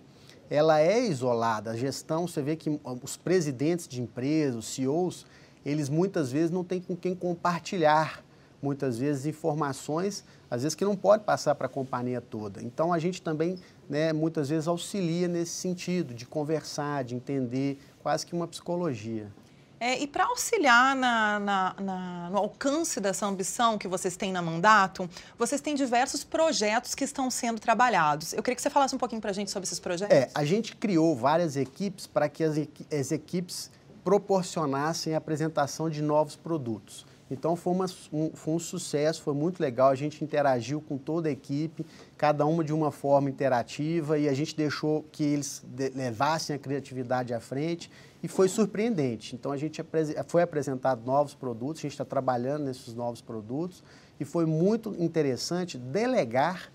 ela 0.48 0.80
é 0.80 1.04
isolada. 1.04 1.72
A 1.72 1.76
gestão, 1.76 2.28
você 2.28 2.40
vê 2.40 2.54
que 2.54 2.80
os 3.02 3.16
presidentes 3.16 3.88
de 3.88 4.00
empresas, 4.00 4.56
os 4.56 4.66
CEOs, 4.66 5.26
eles 5.64 5.88
muitas 5.88 6.30
vezes 6.30 6.50
não 6.50 6.62
têm 6.62 6.80
com 6.80 6.94
quem 6.94 7.14
compartilhar, 7.14 8.24
muitas 8.62 8.98
vezes, 8.98 9.26
informações, 9.26 10.24
às 10.50 10.62
vezes 10.62 10.74
que 10.74 10.84
não 10.84 10.96
pode 10.96 11.24
passar 11.24 11.54
para 11.54 11.66
a 11.66 11.70
companhia 11.70 12.20
toda. 12.20 12.62
Então, 12.62 12.92
a 12.92 12.98
gente 12.98 13.22
também, 13.22 13.58
né, 13.88 14.12
muitas 14.12 14.48
vezes, 14.48 14.66
auxilia 14.68 15.28
nesse 15.28 15.52
sentido, 15.52 16.14
de 16.14 16.26
conversar, 16.26 17.04
de 17.04 17.14
entender, 17.14 17.78
quase 18.02 18.24
que 18.24 18.34
uma 18.34 18.46
psicologia. 18.46 19.30
É, 19.78 19.98
e 19.98 20.06
para 20.06 20.24
auxiliar 20.24 20.96
na, 20.96 21.38
na, 21.38 21.74
na, 21.78 22.30
no 22.30 22.38
alcance 22.38 22.98
dessa 22.98 23.26
ambição 23.26 23.76
que 23.76 23.86
vocês 23.86 24.16
têm 24.16 24.32
na 24.32 24.40
Mandato, 24.40 25.08
vocês 25.38 25.60
têm 25.60 25.74
diversos 25.74 26.24
projetos 26.24 26.94
que 26.94 27.04
estão 27.04 27.30
sendo 27.30 27.60
trabalhados. 27.60 28.32
Eu 28.32 28.42
queria 28.42 28.56
que 28.56 28.62
você 28.62 28.70
falasse 28.70 28.94
um 28.94 28.98
pouquinho 28.98 29.20
para 29.20 29.30
a 29.30 29.34
gente 29.34 29.50
sobre 29.50 29.66
esses 29.66 29.78
projetos. 29.78 30.16
É, 30.16 30.30
a 30.34 30.44
gente 30.44 30.74
criou 30.76 31.14
várias 31.14 31.56
equipes 31.56 32.06
para 32.06 32.26
que 32.26 32.42
as, 32.42 32.56
as 32.90 33.12
equipes 33.12 33.70
proporcionassem 34.02 35.14
a 35.14 35.18
apresentação 35.18 35.90
de 35.90 36.00
novos 36.00 36.36
produtos. 36.36 37.04
Então 37.30 37.56
foi, 37.56 37.72
uma, 37.72 37.86
um, 38.12 38.30
foi 38.30 38.54
um 38.54 38.58
sucesso, 38.58 39.22
foi 39.22 39.34
muito 39.34 39.60
legal. 39.60 39.88
A 39.88 39.94
gente 39.94 40.22
interagiu 40.22 40.80
com 40.80 40.96
toda 40.96 41.28
a 41.28 41.32
equipe, 41.32 41.84
cada 42.16 42.46
uma 42.46 42.62
de 42.62 42.72
uma 42.72 42.92
forma 42.92 43.28
interativa, 43.28 44.18
e 44.18 44.28
a 44.28 44.34
gente 44.34 44.56
deixou 44.56 45.04
que 45.10 45.24
eles 45.24 45.64
levassem 45.94 46.54
a 46.54 46.58
criatividade 46.58 47.34
à 47.34 47.40
frente 47.40 47.90
e 48.22 48.28
foi 48.28 48.48
surpreendente. 48.48 49.34
Então 49.34 49.50
a 49.50 49.56
gente 49.56 49.82
foi 50.26 50.42
apresentado 50.42 51.04
novos 51.04 51.34
produtos, 51.34 51.80
a 51.80 51.82
gente 51.82 51.92
está 51.92 52.04
trabalhando 52.04 52.64
nesses 52.64 52.94
novos 52.94 53.20
produtos 53.20 53.82
e 54.20 54.24
foi 54.24 54.46
muito 54.46 54.94
interessante 54.98 55.76
delegar 55.76 56.70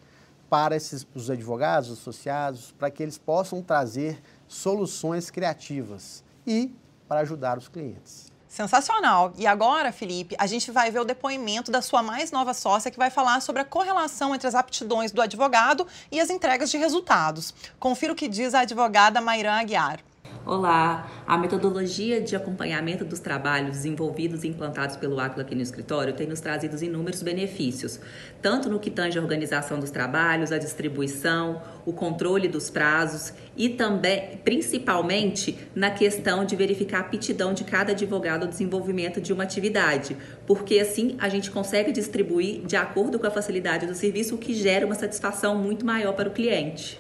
para 0.50 0.76
esses, 0.76 1.08
os 1.16 1.30
advogados, 1.30 1.90
os 1.90 2.00
associados, 2.00 2.74
para 2.78 2.92
que 2.92 3.02
eles 3.02 3.18
possam 3.18 3.62
trazer 3.62 4.22
soluções 4.50 5.32
criativas 5.32 6.26
e 6.46 6.76
para 7.08 7.22
ajudar 7.22 7.58
os 7.58 7.70
clientes. 7.70 8.31
Sensacional. 8.52 9.32
E 9.38 9.48
agora, 9.48 9.94
Felipe, 9.94 10.36
a 10.38 10.46
gente 10.46 10.72
vai 10.72 10.92
ver 10.92 11.00
o 11.00 11.06
depoimento 11.06 11.72
da 11.72 11.82
sua 11.82 12.04
mais 12.04 12.34
nova 12.34 12.54
sócia 12.54 12.92
que 12.92 12.98
vai 12.98 13.10
falar 13.10 13.42
sobre 13.42 13.62
a 13.62 13.66
correlação 13.66 14.36
entre 14.36 14.46
as 14.46 14.56
aptidões 14.56 15.10
do 15.10 15.22
advogado 15.22 15.88
e 16.12 16.20
as 16.20 16.30
entregas 16.30 16.70
de 16.70 16.78
resultados. 16.78 17.54
Confira 17.80 18.12
o 18.12 18.16
que 18.16 18.28
diz 18.28 18.54
a 18.54 18.60
advogada 18.60 19.22
Mairã 19.22 19.54
Aguiar. 19.54 20.02
Olá, 20.44 21.08
a 21.28 21.38
metodologia 21.38 22.20
de 22.20 22.36
acompanhamento 22.36 23.06
dos 23.06 23.20
trabalhos 23.20 23.74
desenvolvidos 23.74 24.44
e 24.44 24.48
implantados 24.48 24.96
pelo 24.96 25.20
Aquila 25.20 25.44
aqui 25.44 25.54
no 25.54 25.62
escritório 25.62 26.16
tem 26.16 26.26
nos 26.26 26.40
trazido 26.40 26.84
inúmeros 26.84 27.22
benefícios, 27.22 28.00
tanto 28.42 28.68
no 28.68 28.80
que 28.80 28.90
tange 28.90 29.20
a 29.20 29.22
organização 29.22 29.80
dos 29.80 29.92
trabalhos, 29.92 30.52
a 30.52 30.58
distribuição, 30.58 31.62
o 31.86 31.94
controle 31.94 32.48
dos 32.48 32.72
prazos 32.72 33.34
e 33.56 33.70
também, 33.70 34.40
principalmente, 34.44 35.60
na 35.76 35.92
questão 35.92 36.44
de 36.44 36.56
verificar 36.56 36.98
a 36.98 37.02
aptidão 37.02 37.54
de 37.54 37.64
cada 37.64 37.92
advogado 37.92 38.42
ao 38.42 38.50
desenvolvimento 38.50 39.22
de 39.22 39.32
uma 39.32 39.44
atividade, 39.44 40.18
porque 40.48 40.80
assim 40.80 41.16
a 41.20 41.30
gente 41.30 41.52
consegue 41.52 41.92
distribuir 41.92 42.66
de 42.66 42.76
acordo 42.76 43.20
com 43.20 43.28
a 43.28 43.32
facilidade 43.32 43.86
do 43.86 43.94
serviço, 43.94 44.34
o 44.34 44.40
que 44.40 44.56
gera 44.56 44.88
uma 44.88 44.96
satisfação 44.96 45.56
muito 45.56 45.86
maior 45.86 46.14
para 46.14 46.28
o 46.28 46.32
cliente. 46.32 47.00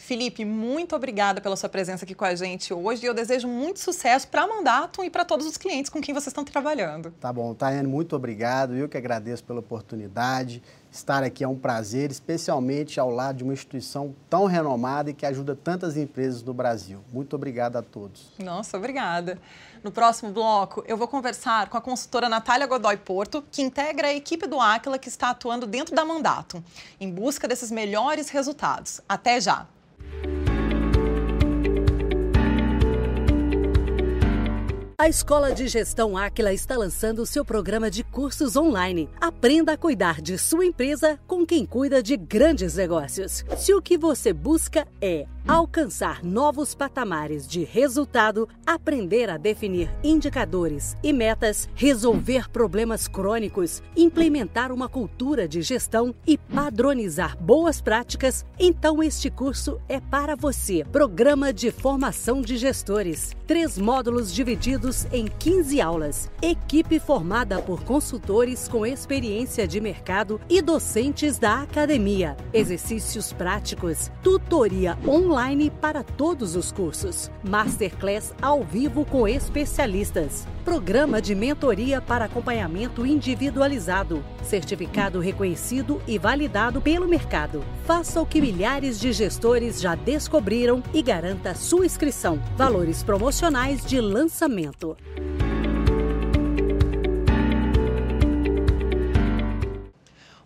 Felipe, 0.00 0.46
muito 0.46 0.96
obrigada 0.96 1.42
pela 1.42 1.54
sua 1.54 1.68
presença 1.68 2.06
aqui 2.06 2.14
com 2.14 2.24
a 2.24 2.34
gente 2.34 2.72
hoje 2.72 3.04
e 3.04 3.06
eu 3.06 3.12
desejo 3.12 3.46
muito 3.46 3.78
sucesso 3.78 4.26
para 4.26 4.42
a 4.42 4.46
Mandato 4.46 5.04
e 5.04 5.10
para 5.10 5.26
todos 5.26 5.46
os 5.46 5.58
clientes 5.58 5.90
com 5.90 6.00
quem 6.00 6.14
vocês 6.14 6.28
estão 6.28 6.42
trabalhando. 6.42 7.12
Tá 7.20 7.30
bom, 7.30 7.54
Tayane, 7.54 7.86
muito 7.86 8.16
obrigado. 8.16 8.74
Eu 8.74 8.88
que 8.88 8.96
agradeço 8.96 9.44
pela 9.44 9.60
oportunidade. 9.60 10.62
Estar 10.90 11.22
aqui 11.22 11.44
é 11.44 11.48
um 11.48 11.56
prazer, 11.56 12.10
especialmente 12.10 12.98
ao 12.98 13.10
lado 13.10 13.36
de 13.36 13.44
uma 13.44 13.52
instituição 13.52 14.14
tão 14.28 14.46
renomada 14.46 15.10
e 15.10 15.14
que 15.14 15.26
ajuda 15.26 15.54
tantas 15.54 15.98
empresas 15.98 16.42
no 16.42 16.54
Brasil. 16.54 17.04
Muito 17.12 17.36
obrigado 17.36 17.76
a 17.76 17.82
todos. 17.82 18.32
Nossa, 18.38 18.78
obrigada. 18.78 19.38
No 19.84 19.92
próximo 19.92 20.32
bloco, 20.32 20.82
eu 20.88 20.96
vou 20.96 21.06
conversar 21.06 21.68
com 21.68 21.76
a 21.76 21.80
consultora 21.80 22.28
Natália 22.28 22.66
Godoy 22.66 22.96
Porto, 22.96 23.44
que 23.52 23.60
integra 23.60 24.08
a 24.08 24.14
equipe 24.14 24.46
do 24.46 24.58
Aquila 24.58 24.98
que 24.98 25.08
está 25.08 25.30
atuando 25.30 25.66
dentro 25.66 25.94
da 25.94 26.06
Mandato, 26.06 26.64
em 26.98 27.08
busca 27.12 27.46
desses 27.46 27.70
melhores 27.70 28.30
resultados. 28.30 29.00
Até 29.06 29.40
já! 29.40 29.68
A 35.00 35.08
Escola 35.08 35.54
de 35.54 35.66
Gestão 35.66 36.14
Áquila 36.14 36.52
está 36.52 36.76
lançando 36.76 37.24
seu 37.24 37.42
programa 37.42 37.90
de 37.90 38.04
cursos 38.04 38.54
online. 38.54 39.08
Aprenda 39.18 39.72
a 39.72 39.76
cuidar 39.78 40.20
de 40.20 40.36
sua 40.36 40.66
empresa 40.66 41.18
com 41.26 41.46
quem 41.46 41.64
cuida 41.64 42.02
de 42.02 42.18
grandes 42.18 42.74
negócios. 42.74 43.42
Se 43.56 43.72
o 43.72 43.80
que 43.80 43.96
você 43.96 44.30
busca 44.30 44.86
é 45.00 45.26
alcançar 45.46 46.22
novos 46.22 46.74
patamares 46.74 47.46
de 47.46 47.64
resultado, 47.64 48.48
aprender 48.66 49.30
a 49.30 49.36
definir 49.36 49.90
indicadores 50.02 50.96
e 51.02 51.12
metas, 51.12 51.68
resolver 51.74 52.48
problemas 52.50 53.08
crônicos, 53.08 53.82
implementar 53.96 54.72
uma 54.72 54.88
cultura 54.88 55.48
de 55.48 55.62
gestão 55.62 56.14
e 56.26 56.36
padronizar 56.36 57.36
boas 57.42 57.80
práticas, 57.80 58.44
então 58.58 59.02
este 59.02 59.30
curso 59.30 59.80
é 59.88 60.00
para 60.00 60.36
você. 60.36 60.84
Programa 60.90 61.52
de 61.52 61.70
Formação 61.70 62.42
de 62.42 62.56
Gestores. 62.56 63.34
Três 63.46 63.78
módulos 63.78 64.32
divididos 64.32 65.06
em 65.12 65.26
15 65.26 65.80
aulas. 65.80 66.30
Equipe 66.42 66.98
formada 66.98 67.60
por 67.60 67.82
consultores 67.84 68.68
com 68.68 68.86
experiência 68.86 69.66
de 69.66 69.80
mercado 69.80 70.40
e 70.48 70.62
docentes 70.62 71.38
da 71.38 71.62
academia. 71.62 72.36
Exercícios 72.52 73.32
práticos, 73.32 74.10
tutoria 74.22 74.98
online 75.06 75.29
online 75.30 75.70
para 75.70 76.02
todos 76.02 76.56
os 76.56 76.72
cursos, 76.72 77.30
masterclass 77.44 78.34
ao 78.42 78.64
vivo 78.64 79.04
com 79.04 79.26
especialistas, 79.26 80.46
programa 80.64 81.22
de 81.22 81.34
mentoria 81.34 82.00
para 82.00 82.24
acompanhamento 82.24 83.06
individualizado, 83.06 84.24
certificado 84.42 85.20
reconhecido 85.20 86.02
e 86.06 86.18
validado 86.18 86.80
pelo 86.80 87.06
mercado. 87.06 87.62
Faça 87.84 88.20
o 88.20 88.26
que 88.26 88.40
milhares 88.40 88.98
de 88.98 89.12
gestores 89.12 89.80
já 89.80 89.94
descobriram 89.94 90.82
e 90.92 91.00
garanta 91.00 91.54
sua 91.54 91.86
inscrição. 91.86 92.42
Valores 92.56 93.02
promocionais 93.02 93.84
de 93.84 94.00
lançamento. 94.00 94.96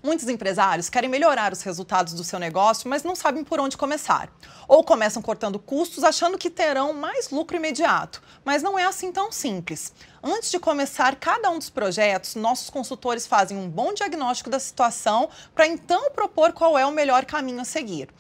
Muitos 0.04 0.28
empresários 0.28 0.90
querem 0.90 1.08
melhorar 1.08 1.50
os 1.50 1.62
resultados 1.62 2.12
do 2.12 2.22
seu 2.22 2.38
negócio, 2.38 2.90
mas 2.90 3.02
não 3.02 3.16
sabem 3.16 3.42
por 3.42 3.58
onde 3.58 3.74
começar. 3.74 4.30
Ou 4.68 4.84
começam 4.84 5.22
cortando 5.22 5.58
custos 5.58 6.04
achando 6.04 6.36
que 6.36 6.50
terão 6.50 6.92
mais 6.92 7.30
lucro 7.30 7.56
imediato, 7.56 8.22
mas 8.44 8.62
não 8.62 8.78
é 8.78 8.84
assim 8.84 9.10
tão 9.10 9.32
simples. 9.32 9.94
Antes 10.22 10.50
de 10.50 10.58
começar 10.58 11.16
cada 11.16 11.48
um 11.48 11.58
dos 11.58 11.70
projetos, 11.70 12.34
nossos 12.34 12.68
consultores 12.68 13.26
fazem 13.26 13.56
um 13.56 13.66
bom 13.66 13.94
diagnóstico 13.94 14.50
da 14.50 14.58
situação 14.58 15.30
para 15.54 15.66
então 15.66 16.10
propor 16.10 16.52
qual 16.52 16.76
é 16.76 16.84
o 16.84 16.92
melhor 16.92 17.24
caminho 17.24 17.62
a 17.62 17.64
seguir. 17.64 18.10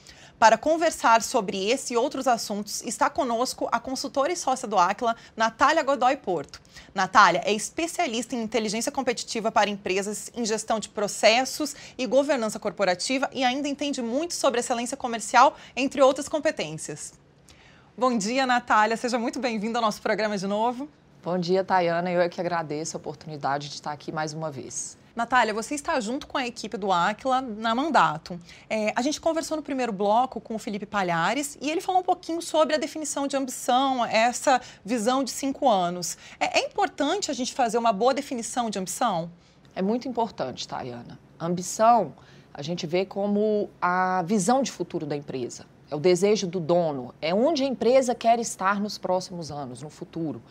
Para 0.44 0.58
conversar 0.58 1.22
sobre 1.22 1.70
esse 1.70 1.94
e 1.94 1.96
outros 1.96 2.28
assuntos, 2.28 2.82
está 2.82 3.08
conosco 3.08 3.66
a 3.72 3.80
consultora 3.80 4.30
e 4.30 4.36
sócia 4.36 4.68
do 4.68 4.76
Aquila, 4.76 5.16
Natália 5.34 5.82
Godoy 5.82 6.18
Porto. 6.18 6.60
Natália 6.94 7.40
é 7.46 7.52
especialista 7.54 8.36
em 8.36 8.42
inteligência 8.42 8.92
competitiva 8.92 9.50
para 9.50 9.70
empresas, 9.70 10.30
em 10.34 10.44
gestão 10.44 10.78
de 10.78 10.90
processos 10.90 11.74
e 11.96 12.06
governança 12.06 12.58
corporativa 12.58 13.30
e 13.32 13.42
ainda 13.42 13.68
entende 13.68 14.02
muito 14.02 14.34
sobre 14.34 14.60
excelência 14.60 14.98
comercial, 14.98 15.56
entre 15.74 16.02
outras 16.02 16.28
competências. 16.28 17.14
Bom 17.96 18.14
dia, 18.18 18.44
Natália. 18.44 18.98
Seja 18.98 19.18
muito 19.18 19.40
bem-vinda 19.40 19.78
ao 19.78 19.82
nosso 19.82 20.02
programa 20.02 20.36
de 20.36 20.46
novo. 20.46 20.90
Bom 21.22 21.38
dia, 21.38 21.64
Tayana. 21.64 22.10
Eu 22.10 22.20
é 22.20 22.28
que 22.28 22.38
agradeço 22.38 22.98
a 22.98 23.00
oportunidade 23.00 23.70
de 23.70 23.76
estar 23.76 23.92
aqui 23.92 24.12
mais 24.12 24.34
uma 24.34 24.50
vez. 24.50 24.98
Natália, 25.14 25.54
você 25.54 25.76
está 25.76 26.00
junto 26.00 26.26
com 26.26 26.36
a 26.36 26.44
equipe 26.44 26.76
do 26.76 26.90
Aquila 26.90 27.40
na 27.40 27.72
Mandato. 27.72 28.38
É, 28.68 28.92
a 28.96 29.00
gente 29.00 29.20
conversou 29.20 29.56
no 29.56 29.62
primeiro 29.62 29.92
bloco 29.92 30.40
com 30.40 30.56
o 30.56 30.58
Felipe 30.58 30.86
Palhares 30.86 31.56
e 31.60 31.70
ele 31.70 31.80
falou 31.80 32.00
um 32.00 32.04
pouquinho 32.04 32.42
sobre 32.42 32.74
a 32.74 32.78
definição 32.78 33.28
de 33.28 33.36
ambição, 33.36 34.04
essa 34.04 34.60
visão 34.84 35.22
de 35.22 35.30
cinco 35.30 35.68
anos. 35.68 36.18
É, 36.40 36.58
é 36.58 36.66
importante 36.66 37.30
a 37.30 37.34
gente 37.34 37.54
fazer 37.54 37.78
uma 37.78 37.92
boa 37.92 38.12
definição 38.12 38.68
de 38.68 38.76
ambição? 38.76 39.30
É 39.72 39.80
muito 39.80 40.08
importante, 40.08 40.66
Tayana. 40.66 41.18
Ambição 41.38 42.12
a 42.52 42.62
gente 42.62 42.86
vê 42.86 43.04
como 43.04 43.68
a 43.80 44.22
visão 44.22 44.62
de 44.62 44.70
futuro 44.72 45.06
da 45.06 45.16
empresa. 45.16 45.66
é 45.90 45.94
o 45.94 46.00
desejo 46.00 46.46
do 46.46 46.58
dono, 46.58 47.14
é 47.20 47.32
onde 47.34 47.62
a 47.62 47.66
empresa 47.66 48.14
quer 48.14 48.40
estar 48.40 48.80
nos 48.80 48.98
próximos 48.98 49.50
anos, 49.50 49.82
no 49.82 49.90
futuro. 49.90 50.42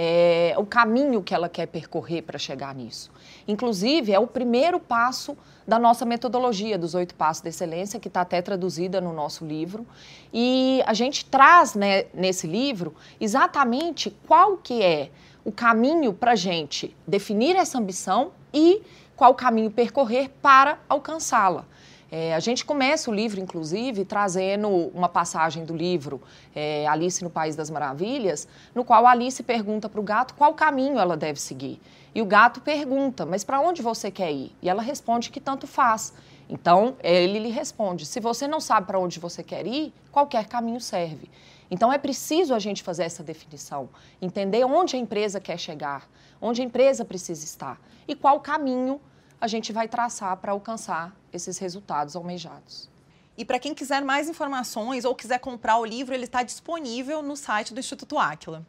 É 0.00 0.54
o 0.56 0.64
caminho 0.64 1.20
que 1.20 1.34
ela 1.34 1.48
quer 1.48 1.66
percorrer 1.66 2.22
para 2.22 2.38
chegar 2.38 2.72
nisso. 2.72 3.10
Inclusive, 3.48 4.12
é 4.12 4.18
o 4.20 4.28
primeiro 4.28 4.78
passo 4.78 5.36
da 5.66 5.76
nossa 5.76 6.04
metodologia 6.04 6.78
dos 6.78 6.94
oito 6.94 7.16
passos 7.16 7.42
da 7.42 7.48
excelência, 7.48 7.98
que 7.98 8.06
está 8.06 8.20
até 8.20 8.40
traduzida 8.40 9.00
no 9.00 9.12
nosso 9.12 9.44
livro. 9.44 9.84
E 10.32 10.80
a 10.86 10.94
gente 10.94 11.24
traz 11.24 11.74
né, 11.74 12.04
nesse 12.14 12.46
livro 12.46 12.94
exatamente 13.20 14.16
qual 14.24 14.56
que 14.56 14.80
é 14.80 15.10
o 15.44 15.50
caminho 15.50 16.12
para 16.12 16.32
a 16.32 16.36
gente 16.36 16.96
definir 17.04 17.56
essa 17.56 17.76
ambição 17.76 18.30
e 18.54 18.80
qual 19.16 19.34
caminho 19.34 19.68
percorrer 19.68 20.30
para 20.40 20.78
alcançá-la. 20.88 21.64
É, 22.10 22.34
a 22.34 22.40
gente 22.40 22.64
começa 22.64 23.10
o 23.10 23.14
livro, 23.14 23.38
inclusive, 23.38 24.04
trazendo 24.04 24.68
uma 24.68 25.08
passagem 25.08 25.64
do 25.64 25.76
livro 25.76 26.22
é, 26.54 26.86
Alice 26.86 27.22
no 27.22 27.28
País 27.28 27.54
das 27.54 27.68
Maravilhas, 27.68 28.48
no 28.74 28.82
qual 28.82 29.06
Alice 29.06 29.42
pergunta 29.42 29.88
para 29.88 30.00
o 30.00 30.02
gato 30.02 30.34
qual 30.34 30.54
caminho 30.54 30.98
ela 30.98 31.16
deve 31.16 31.38
seguir. 31.38 31.78
E 32.14 32.22
o 32.22 32.26
gato 32.26 32.62
pergunta, 32.62 33.26
mas 33.26 33.44
para 33.44 33.60
onde 33.60 33.82
você 33.82 34.10
quer 34.10 34.32
ir? 34.32 34.52
E 34.62 34.68
ela 34.68 34.80
responde 34.80 35.30
que 35.30 35.38
tanto 35.38 35.66
faz. 35.66 36.14
Então, 36.48 36.96
ele 37.02 37.38
lhe 37.38 37.50
responde: 37.50 38.06
se 38.06 38.20
você 38.20 38.48
não 38.48 38.60
sabe 38.60 38.86
para 38.86 38.98
onde 38.98 39.20
você 39.20 39.42
quer 39.42 39.66
ir, 39.66 39.92
qualquer 40.10 40.46
caminho 40.46 40.80
serve. 40.80 41.30
Então, 41.70 41.92
é 41.92 41.98
preciso 41.98 42.54
a 42.54 42.58
gente 42.58 42.82
fazer 42.82 43.02
essa 43.02 43.22
definição, 43.22 43.90
entender 44.22 44.64
onde 44.64 44.96
a 44.96 44.98
empresa 44.98 45.38
quer 45.38 45.58
chegar, 45.58 46.08
onde 46.40 46.62
a 46.62 46.64
empresa 46.64 47.04
precisa 47.04 47.44
estar 47.44 47.78
e 48.08 48.14
qual 48.14 48.40
caminho 48.40 48.98
a 49.40 49.46
gente 49.46 49.72
vai 49.72 49.88
traçar 49.88 50.36
para 50.38 50.52
alcançar 50.52 51.14
esses 51.32 51.58
resultados 51.58 52.16
almejados. 52.16 52.90
E 53.36 53.44
para 53.44 53.58
quem 53.58 53.72
quiser 53.72 54.02
mais 54.02 54.28
informações 54.28 55.04
ou 55.04 55.14
quiser 55.14 55.38
comprar 55.38 55.78
o 55.78 55.84
livro, 55.84 56.12
ele 56.12 56.24
está 56.24 56.42
disponível 56.42 57.22
no 57.22 57.36
site 57.36 57.72
do 57.72 57.78
Instituto 57.78 58.18
Áquila. 58.18 58.66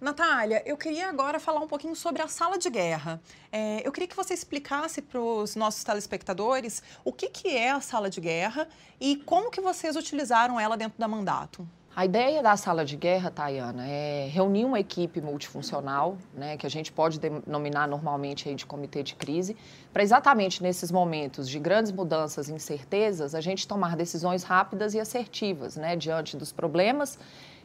Natália, 0.00 0.62
eu 0.64 0.76
queria 0.76 1.08
agora 1.08 1.40
falar 1.40 1.58
um 1.58 1.66
pouquinho 1.66 1.96
sobre 1.96 2.22
a 2.22 2.28
sala 2.28 2.56
de 2.56 2.70
guerra. 2.70 3.20
É, 3.50 3.82
eu 3.84 3.90
queria 3.90 4.06
que 4.06 4.14
você 4.14 4.32
explicasse 4.32 5.02
para 5.02 5.20
os 5.20 5.56
nossos 5.56 5.82
telespectadores 5.82 6.84
o 7.04 7.12
que, 7.12 7.28
que 7.28 7.48
é 7.48 7.72
a 7.72 7.80
sala 7.80 8.08
de 8.08 8.20
guerra 8.20 8.68
e 9.00 9.16
como 9.16 9.50
que 9.50 9.60
vocês 9.60 9.96
utilizaram 9.96 10.60
ela 10.60 10.76
dentro 10.76 11.00
da 11.00 11.08
mandato. 11.08 11.68
A 11.98 12.04
ideia 12.04 12.40
da 12.40 12.56
sala 12.56 12.84
de 12.84 12.96
guerra, 12.96 13.28
Tayana, 13.28 13.84
é 13.84 14.28
reunir 14.28 14.64
uma 14.64 14.78
equipe 14.78 15.20
multifuncional, 15.20 16.16
né, 16.32 16.56
que 16.56 16.64
a 16.64 16.70
gente 16.70 16.92
pode 16.92 17.18
denominar 17.18 17.88
normalmente 17.88 18.48
aí 18.48 18.54
de 18.54 18.64
comitê 18.64 19.02
de 19.02 19.16
crise, 19.16 19.56
para 19.92 20.00
exatamente 20.00 20.62
nesses 20.62 20.92
momentos 20.92 21.48
de 21.48 21.58
grandes 21.58 21.90
mudanças 21.90 22.48
e 22.48 22.52
incertezas, 22.52 23.34
a 23.34 23.40
gente 23.40 23.66
tomar 23.66 23.96
decisões 23.96 24.44
rápidas 24.44 24.94
e 24.94 25.00
assertivas, 25.00 25.74
né, 25.74 25.96
diante 25.96 26.36
dos 26.36 26.52
problemas 26.52 27.18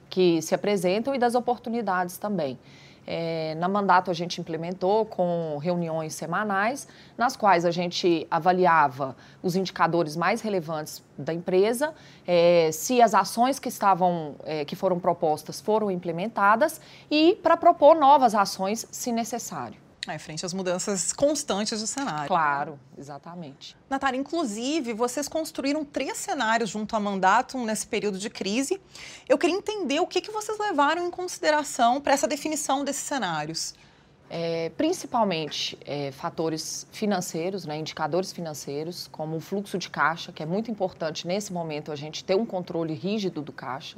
que 0.09 0.41
se 0.41 0.55
apresentam 0.55 1.13
e 1.13 1.19
das 1.19 1.35
oportunidades 1.35 2.17
também. 2.17 2.57
É, 3.05 3.55
na 3.55 3.67
mandato 3.67 4.09
a 4.09 4.13
gente 4.13 4.39
implementou 4.39 5.05
com 5.05 5.57
reuniões 5.61 6.15
semanais, 6.15 6.87
nas 7.17 7.35
quais 7.35 7.65
a 7.65 7.71
gente 7.71 8.25
avaliava 8.31 9.15
os 9.41 9.55
indicadores 9.55 10.15
mais 10.15 10.41
relevantes 10.41 11.03
da 11.17 11.33
empresa, 11.33 11.93
é, 12.25 12.69
se 12.71 13.01
as 13.01 13.13
ações 13.13 13.59
que 13.59 13.67
estavam, 13.67 14.35
é, 14.45 14.63
que 14.65 14.75
foram 14.75 14.99
propostas 14.99 15.59
foram 15.59 15.91
implementadas 15.91 16.79
e 17.11 17.37
para 17.43 17.57
propor 17.57 17.95
novas 17.95 18.33
ações 18.33 18.87
se 18.91 19.11
necessário. 19.11 19.82
É, 20.07 20.17
frente 20.17 20.45
às 20.45 20.53
mudanças 20.53 21.13
constantes 21.13 21.79
do 21.79 21.87
cenário. 21.87 22.27
Claro, 22.27 22.79
exatamente. 22.97 23.75
Natália, 23.89 24.19
inclusive, 24.19 24.93
vocês 24.93 25.29
construíram 25.29 25.85
três 25.85 26.17
cenários 26.17 26.69
junto 26.69 26.95
a 26.95 26.99
mandato 26.99 27.57
nesse 27.59 27.87
período 27.87 28.17
de 28.17 28.29
crise. 28.29 28.81
Eu 29.29 29.37
queria 29.37 29.55
entender 29.55 29.99
o 30.01 30.07
que, 30.07 30.19
que 30.19 30.31
vocês 30.31 30.59
levaram 30.59 31.07
em 31.07 31.09
consideração 31.09 32.01
para 32.01 32.13
essa 32.13 32.27
definição 32.27 32.83
desses 32.83 33.03
cenários. 33.03 33.73
É, 34.29 34.71
principalmente 34.75 35.77
é, 35.85 36.11
fatores 36.11 36.87
financeiros, 36.91 37.65
né, 37.65 37.77
indicadores 37.77 38.33
financeiros, 38.33 39.07
como 39.11 39.37
o 39.37 39.39
fluxo 39.39 39.77
de 39.77 39.89
caixa, 39.89 40.31
que 40.31 40.41
é 40.41 40.45
muito 40.45 40.71
importante 40.71 41.27
nesse 41.27 41.53
momento 41.53 41.91
a 41.91 41.95
gente 41.95 42.23
ter 42.23 42.35
um 42.35 42.45
controle 42.45 42.93
rígido 42.93 43.41
do 43.41 43.51
caixa, 43.51 43.97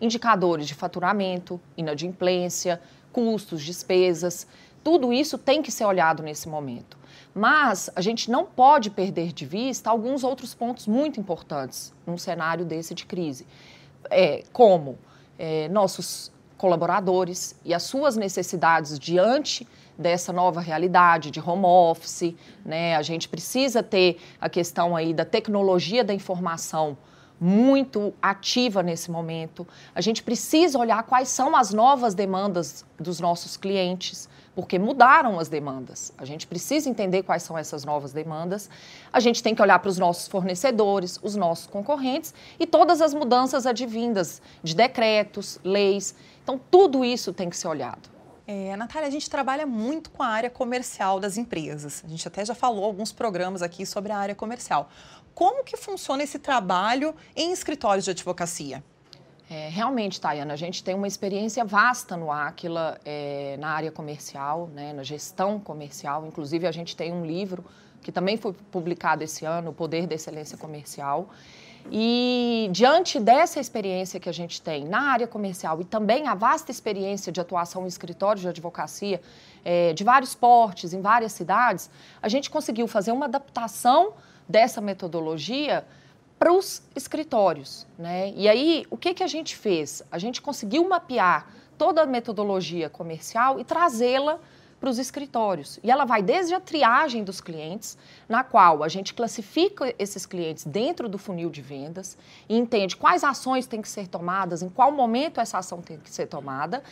indicadores 0.00 0.68
de 0.68 0.74
faturamento, 0.74 1.60
inadimplência, 1.76 2.80
custos, 3.12 3.62
despesas. 3.62 4.46
Tudo 4.82 5.12
isso 5.12 5.38
tem 5.38 5.62
que 5.62 5.70
ser 5.70 5.84
olhado 5.84 6.22
nesse 6.22 6.48
momento. 6.48 6.96
Mas 7.34 7.88
a 7.96 8.00
gente 8.00 8.30
não 8.30 8.44
pode 8.44 8.90
perder 8.90 9.32
de 9.32 9.46
vista 9.46 9.88
alguns 9.90 10.22
outros 10.22 10.54
pontos 10.54 10.86
muito 10.86 11.18
importantes 11.18 11.92
num 12.06 12.18
cenário 12.18 12.64
desse 12.64 12.94
de 12.94 13.06
crise, 13.06 13.46
é, 14.10 14.44
como 14.52 14.98
é, 15.38 15.68
nossos 15.68 16.30
colaboradores 16.58 17.56
e 17.64 17.72
as 17.72 17.82
suas 17.82 18.16
necessidades 18.16 18.98
diante 18.98 19.66
dessa 19.98 20.32
nova 20.32 20.60
realidade 20.60 21.30
de 21.30 21.40
home 21.40 21.64
office, 21.64 22.34
né? 22.64 22.96
A 22.96 23.02
gente 23.02 23.28
precisa 23.28 23.82
ter 23.82 24.18
a 24.40 24.48
questão 24.48 24.94
aí 24.94 25.12
da 25.12 25.24
tecnologia 25.24 26.04
da 26.04 26.14
informação 26.14 26.96
muito 27.40 28.14
ativa 28.22 28.82
nesse 28.82 29.10
momento. 29.10 29.66
A 29.94 30.00
gente 30.00 30.22
precisa 30.22 30.78
olhar 30.78 31.02
quais 31.02 31.28
são 31.28 31.56
as 31.56 31.72
novas 31.72 32.14
demandas 32.14 32.84
dos 32.98 33.18
nossos 33.18 33.56
clientes 33.56 34.28
porque 34.54 34.78
mudaram 34.78 35.38
as 35.38 35.48
demandas. 35.48 36.12
A 36.18 36.24
gente 36.24 36.46
precisa 36.46 36.88
entender 36.88 37.22
quais 37.22 37.42
são 37.42 37.56
essas 37.56 37.84
novas 37.84 38.12
demandas. 38.12 38.68
A 39.12 39.20
gente 39.20 39.42
tem 39.42 39.54
que 39.54 39.62
olhar 39.62 39.78
para 39.78 39.88
os 39.88 39.98
nossos 39.98 40.28
fornecedores, 40.28 41.18
os 41.22 41.34
nossos 41.34 41.66
concorrentes 41.66 42.34
e 42.58 42.66
todas 42.66 43.00
as 43.00 43.14
mudanças 43.14 43.66
advindas 43.66 44.42
de 44.62 44.74
decretos, 44.74 45.58
leis. 45.64 46.14
Então, 46.42 46.60
tudo 46.70 47.04
isso 47.04 47.32
tem 47.32 47.48
que 47.48 47.56
ser 47.56 47.68
olhado. 47.68 48.10
É, 48.46 48.76
Natália, 48.76 49.08
a 49.08 49.10
gente 49.10 49.30
trabalha 49.30 49.64
muito 49.64 50.10
com 50.10 50.22
a 50.22 50.26
área 50.26 50.50
comercial 50.50 51.20
das 51.20 51.38
empresas. 51.38 52.02
A 52.04 52.08
gente 52.08 52.26
até 52.26 52.44
já 52.44 52.54
falou 52.54 52.84
alguns 52.84 53.12
programas 53.12 53.62
aqui 53.62 53.86
sobre 53.86 54.12
a 54.12 54.18
área 54.18 54.34
comercial. 54.34 54.90
Como 55.34 55.64
que 55.64 55.76
funciona 55.76 56.22
esse 56.22 56.38
trabalho 56.38 57.14
em 57.34 57.52
escritórios 57.52 58.04
de 58.04 58.10
advocacia? 58.10 58.84
É, 59.52 59.68
realmente, 59.68 60.18
Tayana, 60.18 60.54
a 60.54 60.56
gente 60.56 60.82
tem 60.82 60.94
uma 60.94 61.06
experiência 61.06 61.62
vasta 61.62 62.16
no 62.16 62.32
Aquila, 62.32 62.98
é, 63.04 63.54
na 63.58 63.68
área 63.68 63.92
comercial, 63.92 64.70
né, 64.72 64.94
na 64.94 65.02
gestão 65.02 65.60
comercial. 65.60 66.26
Inclusive, 66.26 66.66
a 66.66 66.72
gente 66.72 66.96
tem 66.96 67.12
um 67.12 67.26
livro 67.26 67.62
que 68.00 68.10
também 68.10 68.38
foi 68.38 68.54
publicado 68.70 69.22
esse 69.22 69.44
ano, 69.44 69.68
O 69.68 69.74
Poder 69.74 70.06
da 70.06 70.14
Excelência 70.14 70.56
Comercial. 70.56 71.28
E 71.90 72.70
diante 72.72 73.20
dessa 73.20 73.60
experiência 73.60 74.18
que 74.18 74.26
a 74.26 74.32
gente 74.32 74.62
tem 74.62 74.86
na 74.86 75.10
área 75.10 75.26
comercial 75.26 75.78
e 75.82 75.84
também 75.84 76.28
a 76.28 76.34
vasta 76.34 76.70
experiência 76.70 77.30
de 77.30 77.38
atuação 77.38 77.84
em 77.84 77.88
escritórios 77.88 78.40
de 78.40 78.48
advocacia 78.48 79.20
é, 79.62 79.92
de 79.92 80.02
vários 80.02 80.34
portes, 80.34 80.94
em 80.94 81.02
várias 81.02 81.32
cidades, 81.32 81.90
a 82.22 82.28
gente 82.28 82.48
conseguiu 82.48 82.88
fazer 82.88 83.12
uma 83.12 83.26
adaptação 83.26 84.14
dessa 84.48 84.80
metodologia 84.80 85.84
para 86.42 86.52
os 86.52 86.82
escritórios. 86.96 87.86
Né? 87.96 88.32
E 88.34 88.48
aí, 88.48 88.84
o 88.90 88.96
que, 88.96 89.14
que 89.14 89.22
a 89.22 89.28
gente 89.28 89.54
fez? 89.54 90.02
A 90.10 90.18
gente 90.18 90.42
conseguiu 90.42 90.88
mapear 90.88 91.46
toda 91.78 92.02
a 92.02 92.06
metodologia 92.06 92.90
comercial 92.90 93.60
e 93.60 93.64
trazê-la 93.64 94.40
para 94.80 94.90
os 94.90 94.98
escritórios. 94.98 95.78
E 95.84 95.88
ela 95.88 96.04
vai 96.04 96.20
desde 96.20 96.52
a 96.52 96.58
triagem 96.58 97.22
dos 97.22 97.40
clientes, 97.40 97.96
na 98.28 98.42
qual 98.42 98.82
a 98.82 98.88
gente 98.88 99.14
classifica 99.14 99.94
esses 99.96 100.26
clientes 100.26 100.64
dentro 100.64 101.08
do 101.08 101.16
funil 101.16 101.48
de 101.48 101.62
vendas 101.62 102.18
e 102.48 102.58
entende 102.58 102.96
quais 102.96 103.22
ações 103.22 103.64
têm 103.64 103.80
que 103.80 103.88
ser 103.88 104.08
tomadas, 104.08 104.62
em 104.62 104.68
qual 104.68 104.90
momento 104.90 105.40
essa 105.40 105.58
ação 105.58 105.80
tem 105.80 105.96
que 105.96 106.10
ser 106.10 106.26
tomada, 106.26 106.82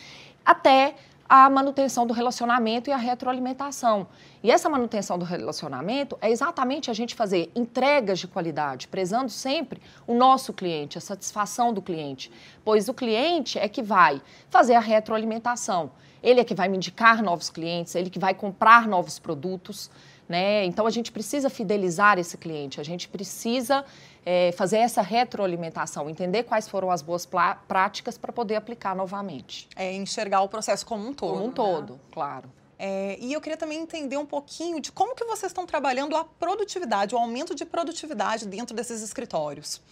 até 0.47 0.95
a 1.31 1.49
manutenção 1.49 2.05
do 2.05 2.13
relacionamento 2.13 2.91
e 2.91 2.93
a 2.93 2.97
retroalimentação. 2.97 4.09
E 4.43 4.51
essa 4.51 4.69
manutenção 4.69 5.17
do 5.17 5.25
relacionamento 5.25 6.19
é 6.21 6.29
exatamente 6.29 6.91
a 6.91 6.93
gente 6.93 7.15
fazer 7.15 7.53
entregas 7.55 8.19
de 8.19 8.27
qualidade, 8.27 8.89
prezando 8.89 9.31
sempre 9.31 9.81
o 10.09 10.15
nosso 10.15 10.53
cliente, 10.53 10.99
a 10.99 11.01
satisfação 11.01 11.73
do 11.73 11.81
cliente, 11.81 12.33
pois 12.65 12.89
o 12.89 12.95
cliente 12.95 13.61
é 13.61 13.69
que 13.69 13.81
vai 13.81 14.21
fazer 14.49 14.75
a 14.75 14.81
retroalimentação. 14.81 15.93
Ele 16.21 16.41
é 16.41 16.45
que 16.45 16.53
vai 16.53 16.69
me 16.69 16.77
indicar 16.77 17.23
novos 17.23 17.49
clientes, 17.49 17.95
ele 17.95 18.11
que 18.11 18.19
vai 18.19 18.35
comprar 18.35 18.89
novos 18.89 19.21
produtos. 19.21 19.89
Né? 20.31 20.65
Então 20.65 20.87
a 20.87 20.91
gente 20.91 21.11
precisa 21.11 21.51
fidelizar 21.51 22.17
esse 22.17 22.39
cliente, 22.39 22.81
a 22.81 22.85
gente 22.85 23.09
precisa 23.09 23.85
é, 24.25 24.53
fazer 24.53 24.77
essa 24.77 25.03
retroalimentação, 25.03 26.09
entender 26.09 26.45
quais 26.45 26.69
foram 26.69 26.89
as 26.89 27.03
boas 27.03 27.29
práticas 27.67 28.17
para 28.17 28.33
poder 28.33 28.55
aplicar 28.55 28.95
novamente. 28.95 29.69
É 29.75 29.93
enxergar 29.93 30.43
o 30.43 30.49
processo 30.49 30.87
como 30.87 31.09
um 31.09 31.13
todo. 31.13 31.33
Como 31.33 31.45
um 31.47 31.49
né? 31.49 31.53
todo, 31.53 32.01
claro. 32.13 32.49
É, 32.79 33.19
e 33.21 33.33
eu 33.33 33.41
queria 33.41 33.57
também 33.57 33.81
entender 33.81 34.19
um 34.19 34.25
pouquinho 34.25 34.79
de 34.79 34.93
como 34.93 35.17
que 35.17 35.25
vocês 35.25 35.51
estão 35.51 35.67
trabalhando 35.67 36.15
a 36.15 36.25
produtividade, 36.25 37.13
o 37.13 37.19
aumento 37.19 37.53
de 37.53 37.65
produtividade 37.65 38.47
dentro 38.47 38.73
desses 38.77 39.03
escritórios. 39.03 39.83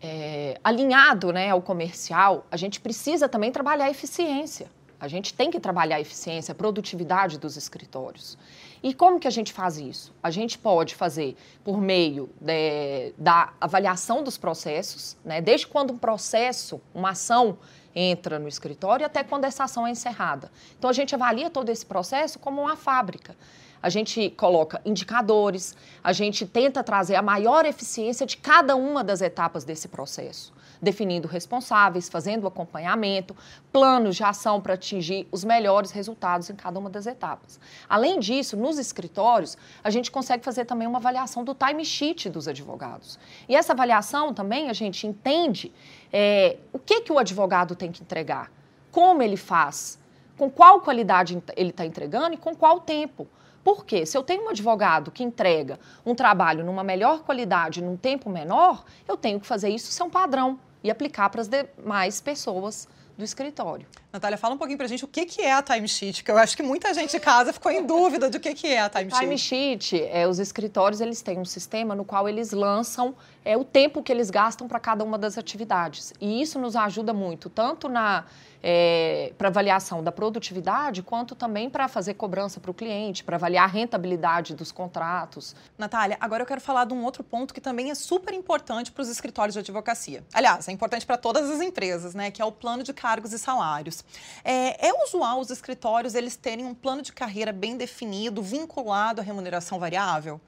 É, 0.00 0.58
alinhado 0.64 1.30
né, 1.30 1.50
ao 1.50 1.60
comercial, 1.60 2.46
a 2.50 2.56
gente 2.56 2.80
precisa 2.80 3.28
também 3.28 3.52
trabalhar 3.52 3.84
a 3.84 3.90
eficiência. 3.90 4.66
A 4.98 5.08
gente 5.08 5.34
tem 5.34 5.50
que 5.50 5.60
trabalhar 5.60 5.96
a 5.96 6.00
eficiência, 6.00 6.52
a 6.52 6.54
produtividade 6.54 7.38
dos 7.38 7.56
escritórios. 7.56 8.38
E 8.82 8.92
como 8.92 9.18
que 9.18 9.26
a 9.26 9.30
gente 9.30 9.52
faz 9.52 9.78
isso? 9.78 10.12
A 10.22 10.30
gente 10.30 10.58
pode 10.58 10.94
fazer 10.94 11.36
por 11.64 11.80
meio 11.80 12.28
de, 12.40 13.14
da 13.16 13.52
avaliação 13.60 14.22
dos 14.22 14.36
processos, 14.36 15.16
né? 15.24 15.40
desde 15.40 15.66
quando 15.66 15.92
um 15.92 15.98
processo, 15.98 16.80
uma 16.94 17.10
ação 17.10 17.58
entra 17.94 18.38
no 18.38 18.48
escritório 18.48 19.06
até 19.06 19.24
quando 19.24 19.44
essa 19.44 19.64
ação 19.64 19.86
é 19.86 19.90
encerrada. 19.90 20.50
Então 20.78 20.90
a 20.90 20.92
gente 20.92 21.14
avalia 21.14 21.48
todo 21.48 21.68
esse 21.70 21.86
processo 21.86 22.38
como 22.38 22.60
uma 22.60 22.76
fábrica. 22.76 23.36
A 23.82 23.88
gente 23.88 24.30
coloca 24.30 24.80
indicadores, 24.84 25.76
a 26.02 26.12
gente 26.12 26.46
tenta 26.46 26.82
trazer 26.82 27.16
a 27.16 27.22
maior 27.22 27.66
eficiência 27.66 28.26
de 28.26 28.36
cada 28.36 28.74
uma 28.74 29.04
das 29.04 29.20
etapas 29.20 29.64
desse 29.64 29.88
processo 29.88 30.52
definindo 30.84 31.26
responsáveis, 31.26 32.08
fazendo 32.08 32.46
acompanhamento, 32.46 33.34
planos 33.72 34.14
de 34.14 34.22
ação 34.22 34.60
para 34.60 34.74
atingir 34.74 35.26
os 35.32 35.42
melhores 35.42 35.90
resultados 35.90 36.48
em 36.50 36.54
cada 36.54 36.78
uma 36.78 36.88
das 36.88 37.06
etapas. 37.06 37.58
Além 37.88 38.20
disso, 38.20 38.56
nos 38.56 38.78
escritórios, 38.78 39.56
a 39.82 39.90
gente 39.90 40.10
consegue 40.10 40.44
fazer 40.44 40.64
também 40.66 40.86
uma 40.86 40.98
avaliação 40.98 41.42
do 41.42 41.54
timesheet 41.54 42.28
dos 42.30 42.46
advogados. 42.46 43.18
E 43.48 43.56
essa 43.56 43.72
avaliação 43.72 44.32
também 44.32 44.70
a 44.70 44.72
gente 44.72 45.06
entende 45.06 45.72
é, 46.12 46.58
o 46.72 46.78
que, 46.78 47.00
que 47.00 47.12
o 47.12 47.18
advogado 47.18 47.74
tem 47.74 47.90
que 47.90 48.02
entregar, 48.02 48.52
como 48.92 49.22
ele 49.22 49.36
faz, 49.36 49.98
com 50.36 50.50
qual 50.50 50.80
qualidade 50.80 51.42
ele 51.56 51.70
está 51.70 51.84
entregando 51.84 52.34
e 52.34 52.36
com 52.36 52.54
qual 52.54 52.80
tempo. 52.80 53.26
Por 53.64 53.86
quê? 53.86 54.04
Se 54.04 54.16
eu 54.16 54.22
tenho 54.22 54.44
um 54.44 54.50
advogado 54.50 55.10
que 55.10 55.24
entrega 55.24 55.80
um 56.04 56.14
trabalho 56.14 56.62
numa 56.62 56.84
melhor 56.84 57.22
qualidade, 57.22 57.82
num 57.82 57.96
tempo 57.96 58.28
menor, 58.28 58.84
eu 59.08 59.16
tenho 59.16 59.40
que 59.40 59.46
fazer 59.46 59.70
isso 59.70 59.90
ser 59.90 60.02
um 60.02 60.10
padrão 60.10 60.60
e 60.84 60.90
aplicar 60.90 61.30
para 61.30 61.40
as 61.40 61.48
demais 61.48 62.20
pessoas 62.20 62.86
do 63.16 63.24
escritório. 63.24 63.86
Natália, 64.12 64.36
fala 64.36 64.54
um 64.54 64.58
pouquinho 64.58 64.76
para 64.76 64.86
a 64.86 64.88
gente 64.88 65.04
o 65.04 65.08
que, 65.08 65.24
que 65.24 65.40
é 65.40 65.52
a 65.52 65.62
timesheet, 65.62 66.22
que 66.22 66.30
eu 66.30 66.36
acho 66.36 66.56
que 66.56 66.62
muita 66.62 66.92
gente 66.92 67.12
de 67.12 67.20
casa 67.20 67.52
ficou 67.52 67.72
em 67.72 67.84
dúvida 67.84 68.28
do 68.28 68.38
que, 68.38 68.52
que 68.54 68.66
é 68.66 68.80
a 68.80 68.88
timesheet. 68.88 69.20
Timesheet, 69.20 70.02
é, 70.02 70.28
os 70.28 70.38
escritórios 70.38 71.00
eles 71.00 71.22
têm 71.22 71.38
um 71.38 71.44
sistema 71.44 71.94
no 71.94 72.04
qual 72.04 72.28
eles 72.28 72.50
lançam 72.52 73.14
é, 73.44 73.56
o 73.56 73.64
tempo 73.64 74.02
que 74.02 74.10
eles 74.10 74.30
gastam 74.30 74.66
para 74.66 74.80
cada 74.80 75.04
uma 75.04 75.18
das 75.18 75.36
atividades. 75.36 76.12
E 76.20 76.40
isso 76.40 76.58
nos 76.58 76.74
ajuda 76.74 77.12
muito, 77.12 77.50
tanto 77.50 77.88
na 77.88 78.24
é, 78.66 79.34
para 79.36 79.48
avaliação 79.48 80.02
da 80.02 80.10
produtividade, 80.10 81.02
quanto 81.02 81.34
também 81.34 81.68
para 81.68 81.86
fazer 81.86 82.14
cobrança 82.14 82.58
para 82.58 82.70
o 82.70 82.74
cliente, 82.74 83.22
para 83.22 83.36
avaliar 83.36 83.64
a 83.64 83.66
rentabilidade 83.70 84.54
dos 84.54 84.72
contratos. 84.72 85.54
Natália, 85.76 86.16
agora 86.18 86.42
eu 86.42 86.46
quero 86.46 86.62
falar 86.62 86.86
de 86.86 86.94
um 86.94 87.04
outro 87.04 87.22
ponto 87.22 87.52
que 87.52 87.60
também 87.60 87.90
é 87.90 87.94
super 87.94 88.32
importante 88.32 88.90
para 88.90 89.02
os 89.02 89.10
escritórios 89.10 89.52
de 89.52 89.60
advocacia. 89.60 90.24
Aliás, 90.32 90.66
é 90.66 90.72
importante 90.72 91.04
para 91.04 91.18
todas 91.18 91.50
as 91.50 91.60
empresas, 91.60 92.14
né? 92.14 92.30
Que 92.30 92.40
é 92.40 92.44
o 92.44 92.50
plano 92.50 92.82
de 92.82 92.94
cargos 92.94 93.34
e 93.34 93.38
salários. 93.38 94.02
É, 94.42 94.88
é 94.88 95.04
usual 95.04 95.40
os 95.40 95.50
escritórios 95.50 96.14
eles 96.14 96.34
terem 96.34 96.64
um 96.64 96.74
plano 96.74 97.02
de 97.02 97.12
carreira 97.12 97.52
bem 97.52 97.76
definido, 97.76 98.42
vinculado 98.42 99.20
à 99.20 99.24
remuneração 99.24 99.78
variável? 99.78 100.40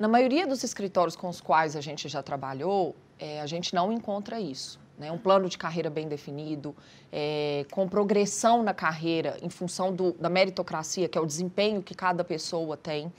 Na 0.00 0.08
maioria 0.08 0.46
dos 0.46 0.64
escritórios 0.64 1.14
com 1.14 1.28
os 1.28 1.42
quais 1.42 1.76
a 1.76 1.80
gente 1.82 2.08
já 2.08 2.22
trabalhou, 2.22 2.96
é, 3.18 3.38
a 3.42 3.46
gente 3.46 3.74
não 3.74 3.92
encontra 3.92 4.40
isso 4.40 4.80
né? 5.00 5.12
um 5.12 5.18
plano 5.18 5.46
de 5.46 5.58
carreira 5.58 5.90
bem 5.90 6.06
definido, 6.08 6.74
é, 7.12 7.66
com 7.70 7.86
progressão 7.86 8.62
na 8.62 8.72
carreira 8.72 9.36
em 9.42 9.50
função 9.50 9.92
do, 9.92 10.12
da 10.12 10.30
meritocracia, 10.30 11.06
que 11.06 11.18
é 11.18 11.20
o 11.20 11.26
desempenho 11.26 11.82
que 11.82 11.94
cada 11.94 12.24
pessoa 12.24 12.78
tem 12.78 13.12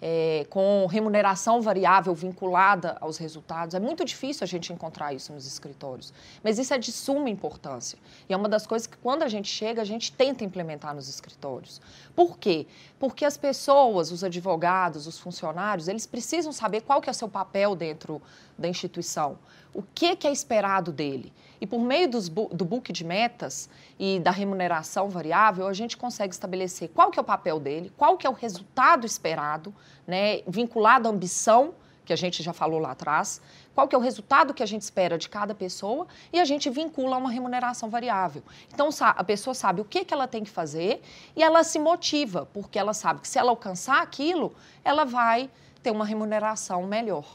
é, 0.00 0.46
com 0.50 0.86
remuneração 0.86 1.60
variável 1.60 2.14
vinculada 2.14 2.96
aos 3.00 3.16
resultados. 3.16 3.74
É 3.74 3.80
muito 3.80 4.04
difícil 4.04 4.44
a 4.44 4.46
gente 4.46 4.72
encontrar 4.72 5.14
isso 5.14 5.32
nos 5.32 5.46
escritórios, 5.46 6.12
mas 6.42 6.58
isso 6.58 6.74
é 6.74 6.78
de 6.78 6.92
suma 6.92 7.30
importância. 7.30 7.98
E 8.28 8.32
é 8.32 8.36
uma 8.36 8.48
das 8.48 8.66
coisas 8.66 8.86
que, 8.86 8.96
quando 8.98 9.22
a 9.22 9.28
gente 9.28 9.48
chega, 9.48 9.80
a 9.80 9.84
gente 9.84 10.12
tenta 10.12 10.44
implementar 10.44 10.94
nos 10.94 11.08
escritórios. 11.08 11.80
Por 12.14 12.38
quê? 12.38 12.66
Porque 12.98 13.24
as 13.24 13.36
pessoas, 13.36 14.10
os 14.10 14.22
advogados, 14.22 15.06
os 15.06 15.18
funcionários, 15.18 15.88
eles 15.88 16.06
precisam 16.06 16.52
saber 16.52 16.82
qual 16.82 17.00
que 17.00 17.08
é 17.08 17.12
o 17.12 17.14
seu 17.14 17.28
papel 17.28 17.74
dentro 17.74 18.20
da 18.58 18.68
instituição, 18.68 19.38
o 19.74 19.82
que, 19.82 20.16
que 20.16 20.26
é 20.26 20.32
esperado 20.32 20.92
dele. 20.92 21.32
E 21.60 21.66
por 21.66 21.80
meio 21.80 22.08
dos, 22.08 22.28
do 22.28 22.64
book 22.64 22.92
de 22.92 23.04
metas 23.04 23.68
e 23.98 24.20
da 24.20 24.30
remuneração 24.30 25.08
variável, 25.08 25.66
a 25.66 25.72
gente 25.72 25.96
consegue 25.96 26.32
estabelecer 26.32 26.90
qual 26.94 27.10
que 27.10 27.18
é 27.18 27.22
o 27.22 27.24
papel 27.24 27.58
dele, 27.58 27.92
qual 27.96 28.16
que 28.16 28.26
é 28.26 28.30
o 28.30 28.32
resultado 28.32 29.06
esperado, 29.06 29.74
né, 30.06 30.42
vinculado 30.46 31.08
à 31.08 31.10
ambição, 31.10 31.74
que 32.04 32.12
a 32.12 32.16
gente 32.16 32.42
já 32.42 32.52
falou 32.52 32.78
lá 32.78 32.92
atrás, 32.92 33.40
qual 33.74 33.86
que 33.88 33.94
é 33.94 33.98
o 33.98 34.00
resultado 34.00 34.54
que 34.54 34.62
a 34.62 34.66
gente 34.66 34.82
espera 34.82 35.18
de 35.18 35.28
cada 35.28 35.54
pessoa 35.54 36.06
e 36.32 36.38
a 36.38 36.44
gente 36.44 36.70
vincula 36.70 37.16
a 37.16 37.18
uma 37.18 37.30
remuneração 37.30 37.90
variável. 37.90 38.42
Então, 38.72 38.88
a 39.00 39.24
pessoa 39.24 39.52
sabe 39.52 39.80
o 39.80 39.84
que, 39.84 40.04
que 40.04 40.14
ela 40.14 40.28
tem 40.28 40.44
que 40.44 40.50
fazer 40.50 41.02
e 41.34 41.42
ela 41.42 41.64
se 41.64 41.78
motiva, 41.78 42.46
porque 42.54 42.78
ela 42.78 42.94
sabe 42.94 43.20
que 43.20 43.28
se 43.28 43.38
ela 43.38 43.50
alcançar 43.50 44.00
aquilo, 44.00 44.54
ela 44.84 45.04
vai 45.04 45.50
ter 45.82 45.90
uma 45.90 46.06
remuneração 46.06 46.84
melhor. 46.84 47.26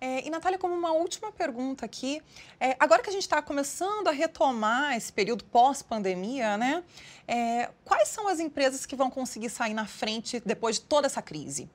É, 0.00 0.26
e, 0.26 0.30
Natália, 0.30 0.58
como 0.58 0.74
uma 0.74 0.92
última 0.92 1.32
pergunta 1.32 1.84
aqui, 1.86 2.20
é, 2.60 2.76
agora 2.78 3.02
que 3.02 3.08
a 3.08 3.12
gente 3.12 3.22
está 3.22 3.40
começando 3.40 4.08
a 4.08 4.10
retomar 4.10 4.94
esse 4.96 5.12
período 5.12 5.44
pós-pandemia, 5.44 6.56
né? 6.56 6.82
É, 7.26 7.70
quais 7.84 8.08
são 8.08 8.28
as 8.28 8.38
empresas 8.38 8.84
que 8.84 8.94
vão 8.94 9.10
conseguir 9.10 9.48
sair 9.48 9.74
na 9.74 9.86
frente 9.86 10.40
depois 10.44 10.76
de 10.76 10.82
toda 10.82 11.06
essa 11.06 11.22
crise? 11.22 11.68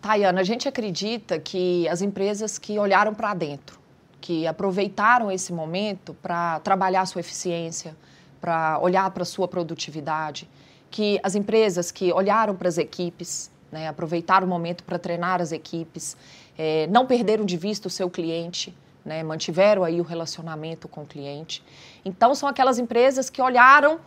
Tayana, 0.00 0.40
a 0.40 0.44
gente 0.44 0.68
acredita 0.68 1.38
que 1.38 1.86
as 1.88 2.00
empresas 2.00 2.56
que 2.56 2.78
olharam 2.78 3.14
para 3.14 3.34
dentro, 3.34 3.78
que 4.20 4.46
aproveitaram 4.46 5.30
esse 5.30 5.52
momento 5.52 6.14
para 6.14 6.60
trabalhar 6.60 7.04
sua 7.06 7.20
eficiência, 7.20 7.96
para 8.40 8.78
olhar 8.78 9.10
para 9.10 9.24
sua 9.24 9.48
produtividade, 9.48 10.48
que 10.90 11.20
as 11.22 11.34
empresas 11.34 11.90
que 11.90 12.12
olharam 12.12 12.54
para 12.54 12.68
as 12.68 12.78
equipes, 12.78 13.50
né, 13.70 13.88
aproveitaram 13.88 14.46
o 14.46 14.50
momento 14.50 14.84
para 14.84 14.98
treinar 14.98 15.40
as 15.40 15.52
equipes, 15.52 16.16
é, 16.58 16.88
não 16.88 17.06
perderam 17.06 17.44
de 17.44 17.56
vista 17.56 17.86
o 17.86 17.90
seu 17.90 18.10
cliente, 18.10 18.76
né, 19.04 19.22
mantiveram 19.22 19.84
aí 19.84 20.00
o 20.00 20.04
relacionamento 20.04 20.88
com 20.88 21.02
o 21.02 21.06
cliente. 21.06 21.62
Então, 22.04 22.34
são 22.34 22.48
aquelas 22.48 22.78
empresas 22.78 23.30
que 23.30 23.40
olharam 23.40 24.00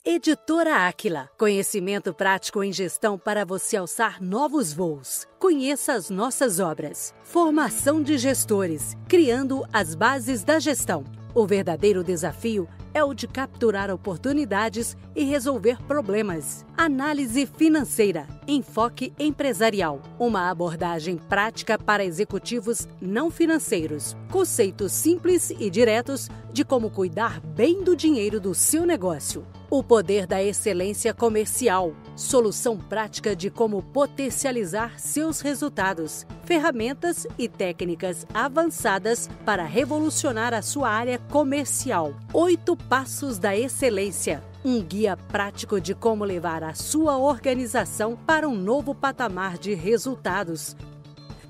Editora 0.09 0.87
Áquila. 0.87 1.29
Conhecimento 1.37 2.13
prático 2.13 2.63
em 2.63 2.71
gestão 2.71 3.19
para 3.19 3.43
você 3.43 3.75
alçar 3.75 4.23
novos 4.23 4.71
voos. 4.71 5.27
Conheça 5.37 5.91
as 5.91 6.09
nossas 6.09 6.61
obras. 6.61 7.13
Formação 7.25 8.01
de 8.01 8.17
gestores, 8.17 8.95
criando 9.09 9.65
as 9.73 9.95
bases 9.95 10.45
da 10.45 10.59
gestão. 10.59 11.03
O 11.35 11.45
verdadeiro 11.45 12.05
desafio 12.05 12.69
é 12.93 13.03
o 13.03 13.13
de 13.13 13.27
capturar 13.27 13.91
oportunidades 13.91 14.95
e 15.13 15.25
resolver 15.25 15.77
problemas. 15.83 16.65
Análise 16.77 17.45
financeira, 17.45 18.25
enfoque 18.47 19.11
empresarial, 19.19 20.01
uma 20.17 20.49
abordagem 20.49 21.17
prática 21.17 21.77
para 21.77 22.05
executivos 22.05 22.87
não 23.01 23.29
financeiros. 23.29 24.15
Conceitos 24.31 24.93
simples 24.93 25.49
e 25.49 25.69
diretos 25.69 26.29
de 26.53 26.63
como 26.63 26.89
cuidar 26.89 27.41
bem 27.41 27.83
do 27.83 27.93
dinheiro 27.93 28.39
do 28.39 28.55
seu 28.55 28.85
negócio. 28.85 29.45
O 29.69 29.83
poder 29.83 30.25
da 30.25 30.41
excelência 30.41 31.13
comercial. 31.13 31.93
Solução 32.15 32.77
prática 32.77 33.35
de 33.35 33.49
como 33.49 33.83
potencializar 33.83 34.97
seus 34.97 35.41
resultados. 35.41 36.25
Ferramentas 36.45 37.27
e 37.37 37.49
técnicas 37.49 38.25
avançadas 38.33 39.29
para 39.43 39.63
revolucionar 39.63 40.53
a 40.53 40.61
sua 40.61 40.89
área 40.89 41.19
comercial. 41.19 42.13
Oito 42.33 42.77
Passos 42.77 43.37
da 43.37 43.55
Excelência 43.57 44.41
um 44.65 44.81
guia 44.81 45.15
prático 45.15 45.79
de 45.79 45.95
como 45.95 46.25
levar 46.25 46.61
a 46.61 46.73
sua 46.73 47.17
organização 47.17 48.17
para 48.17 48.49
um 48.49 48.55
novo 48.55 48.93
patamar 48.93 49.57
de 49.57 49.73
resultados. 49.73 50.75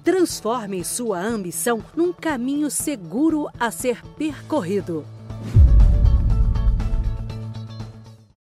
Transforme 0.03 0.83
sua 0.83 1.19
ambição 1.19 1.83
num 1.95 2.13
caminho 2.13 2.69
seguro 2.69 3.49
a 3.59 3.71
ser 3.71 4.05
percorrido. 4.15 5.03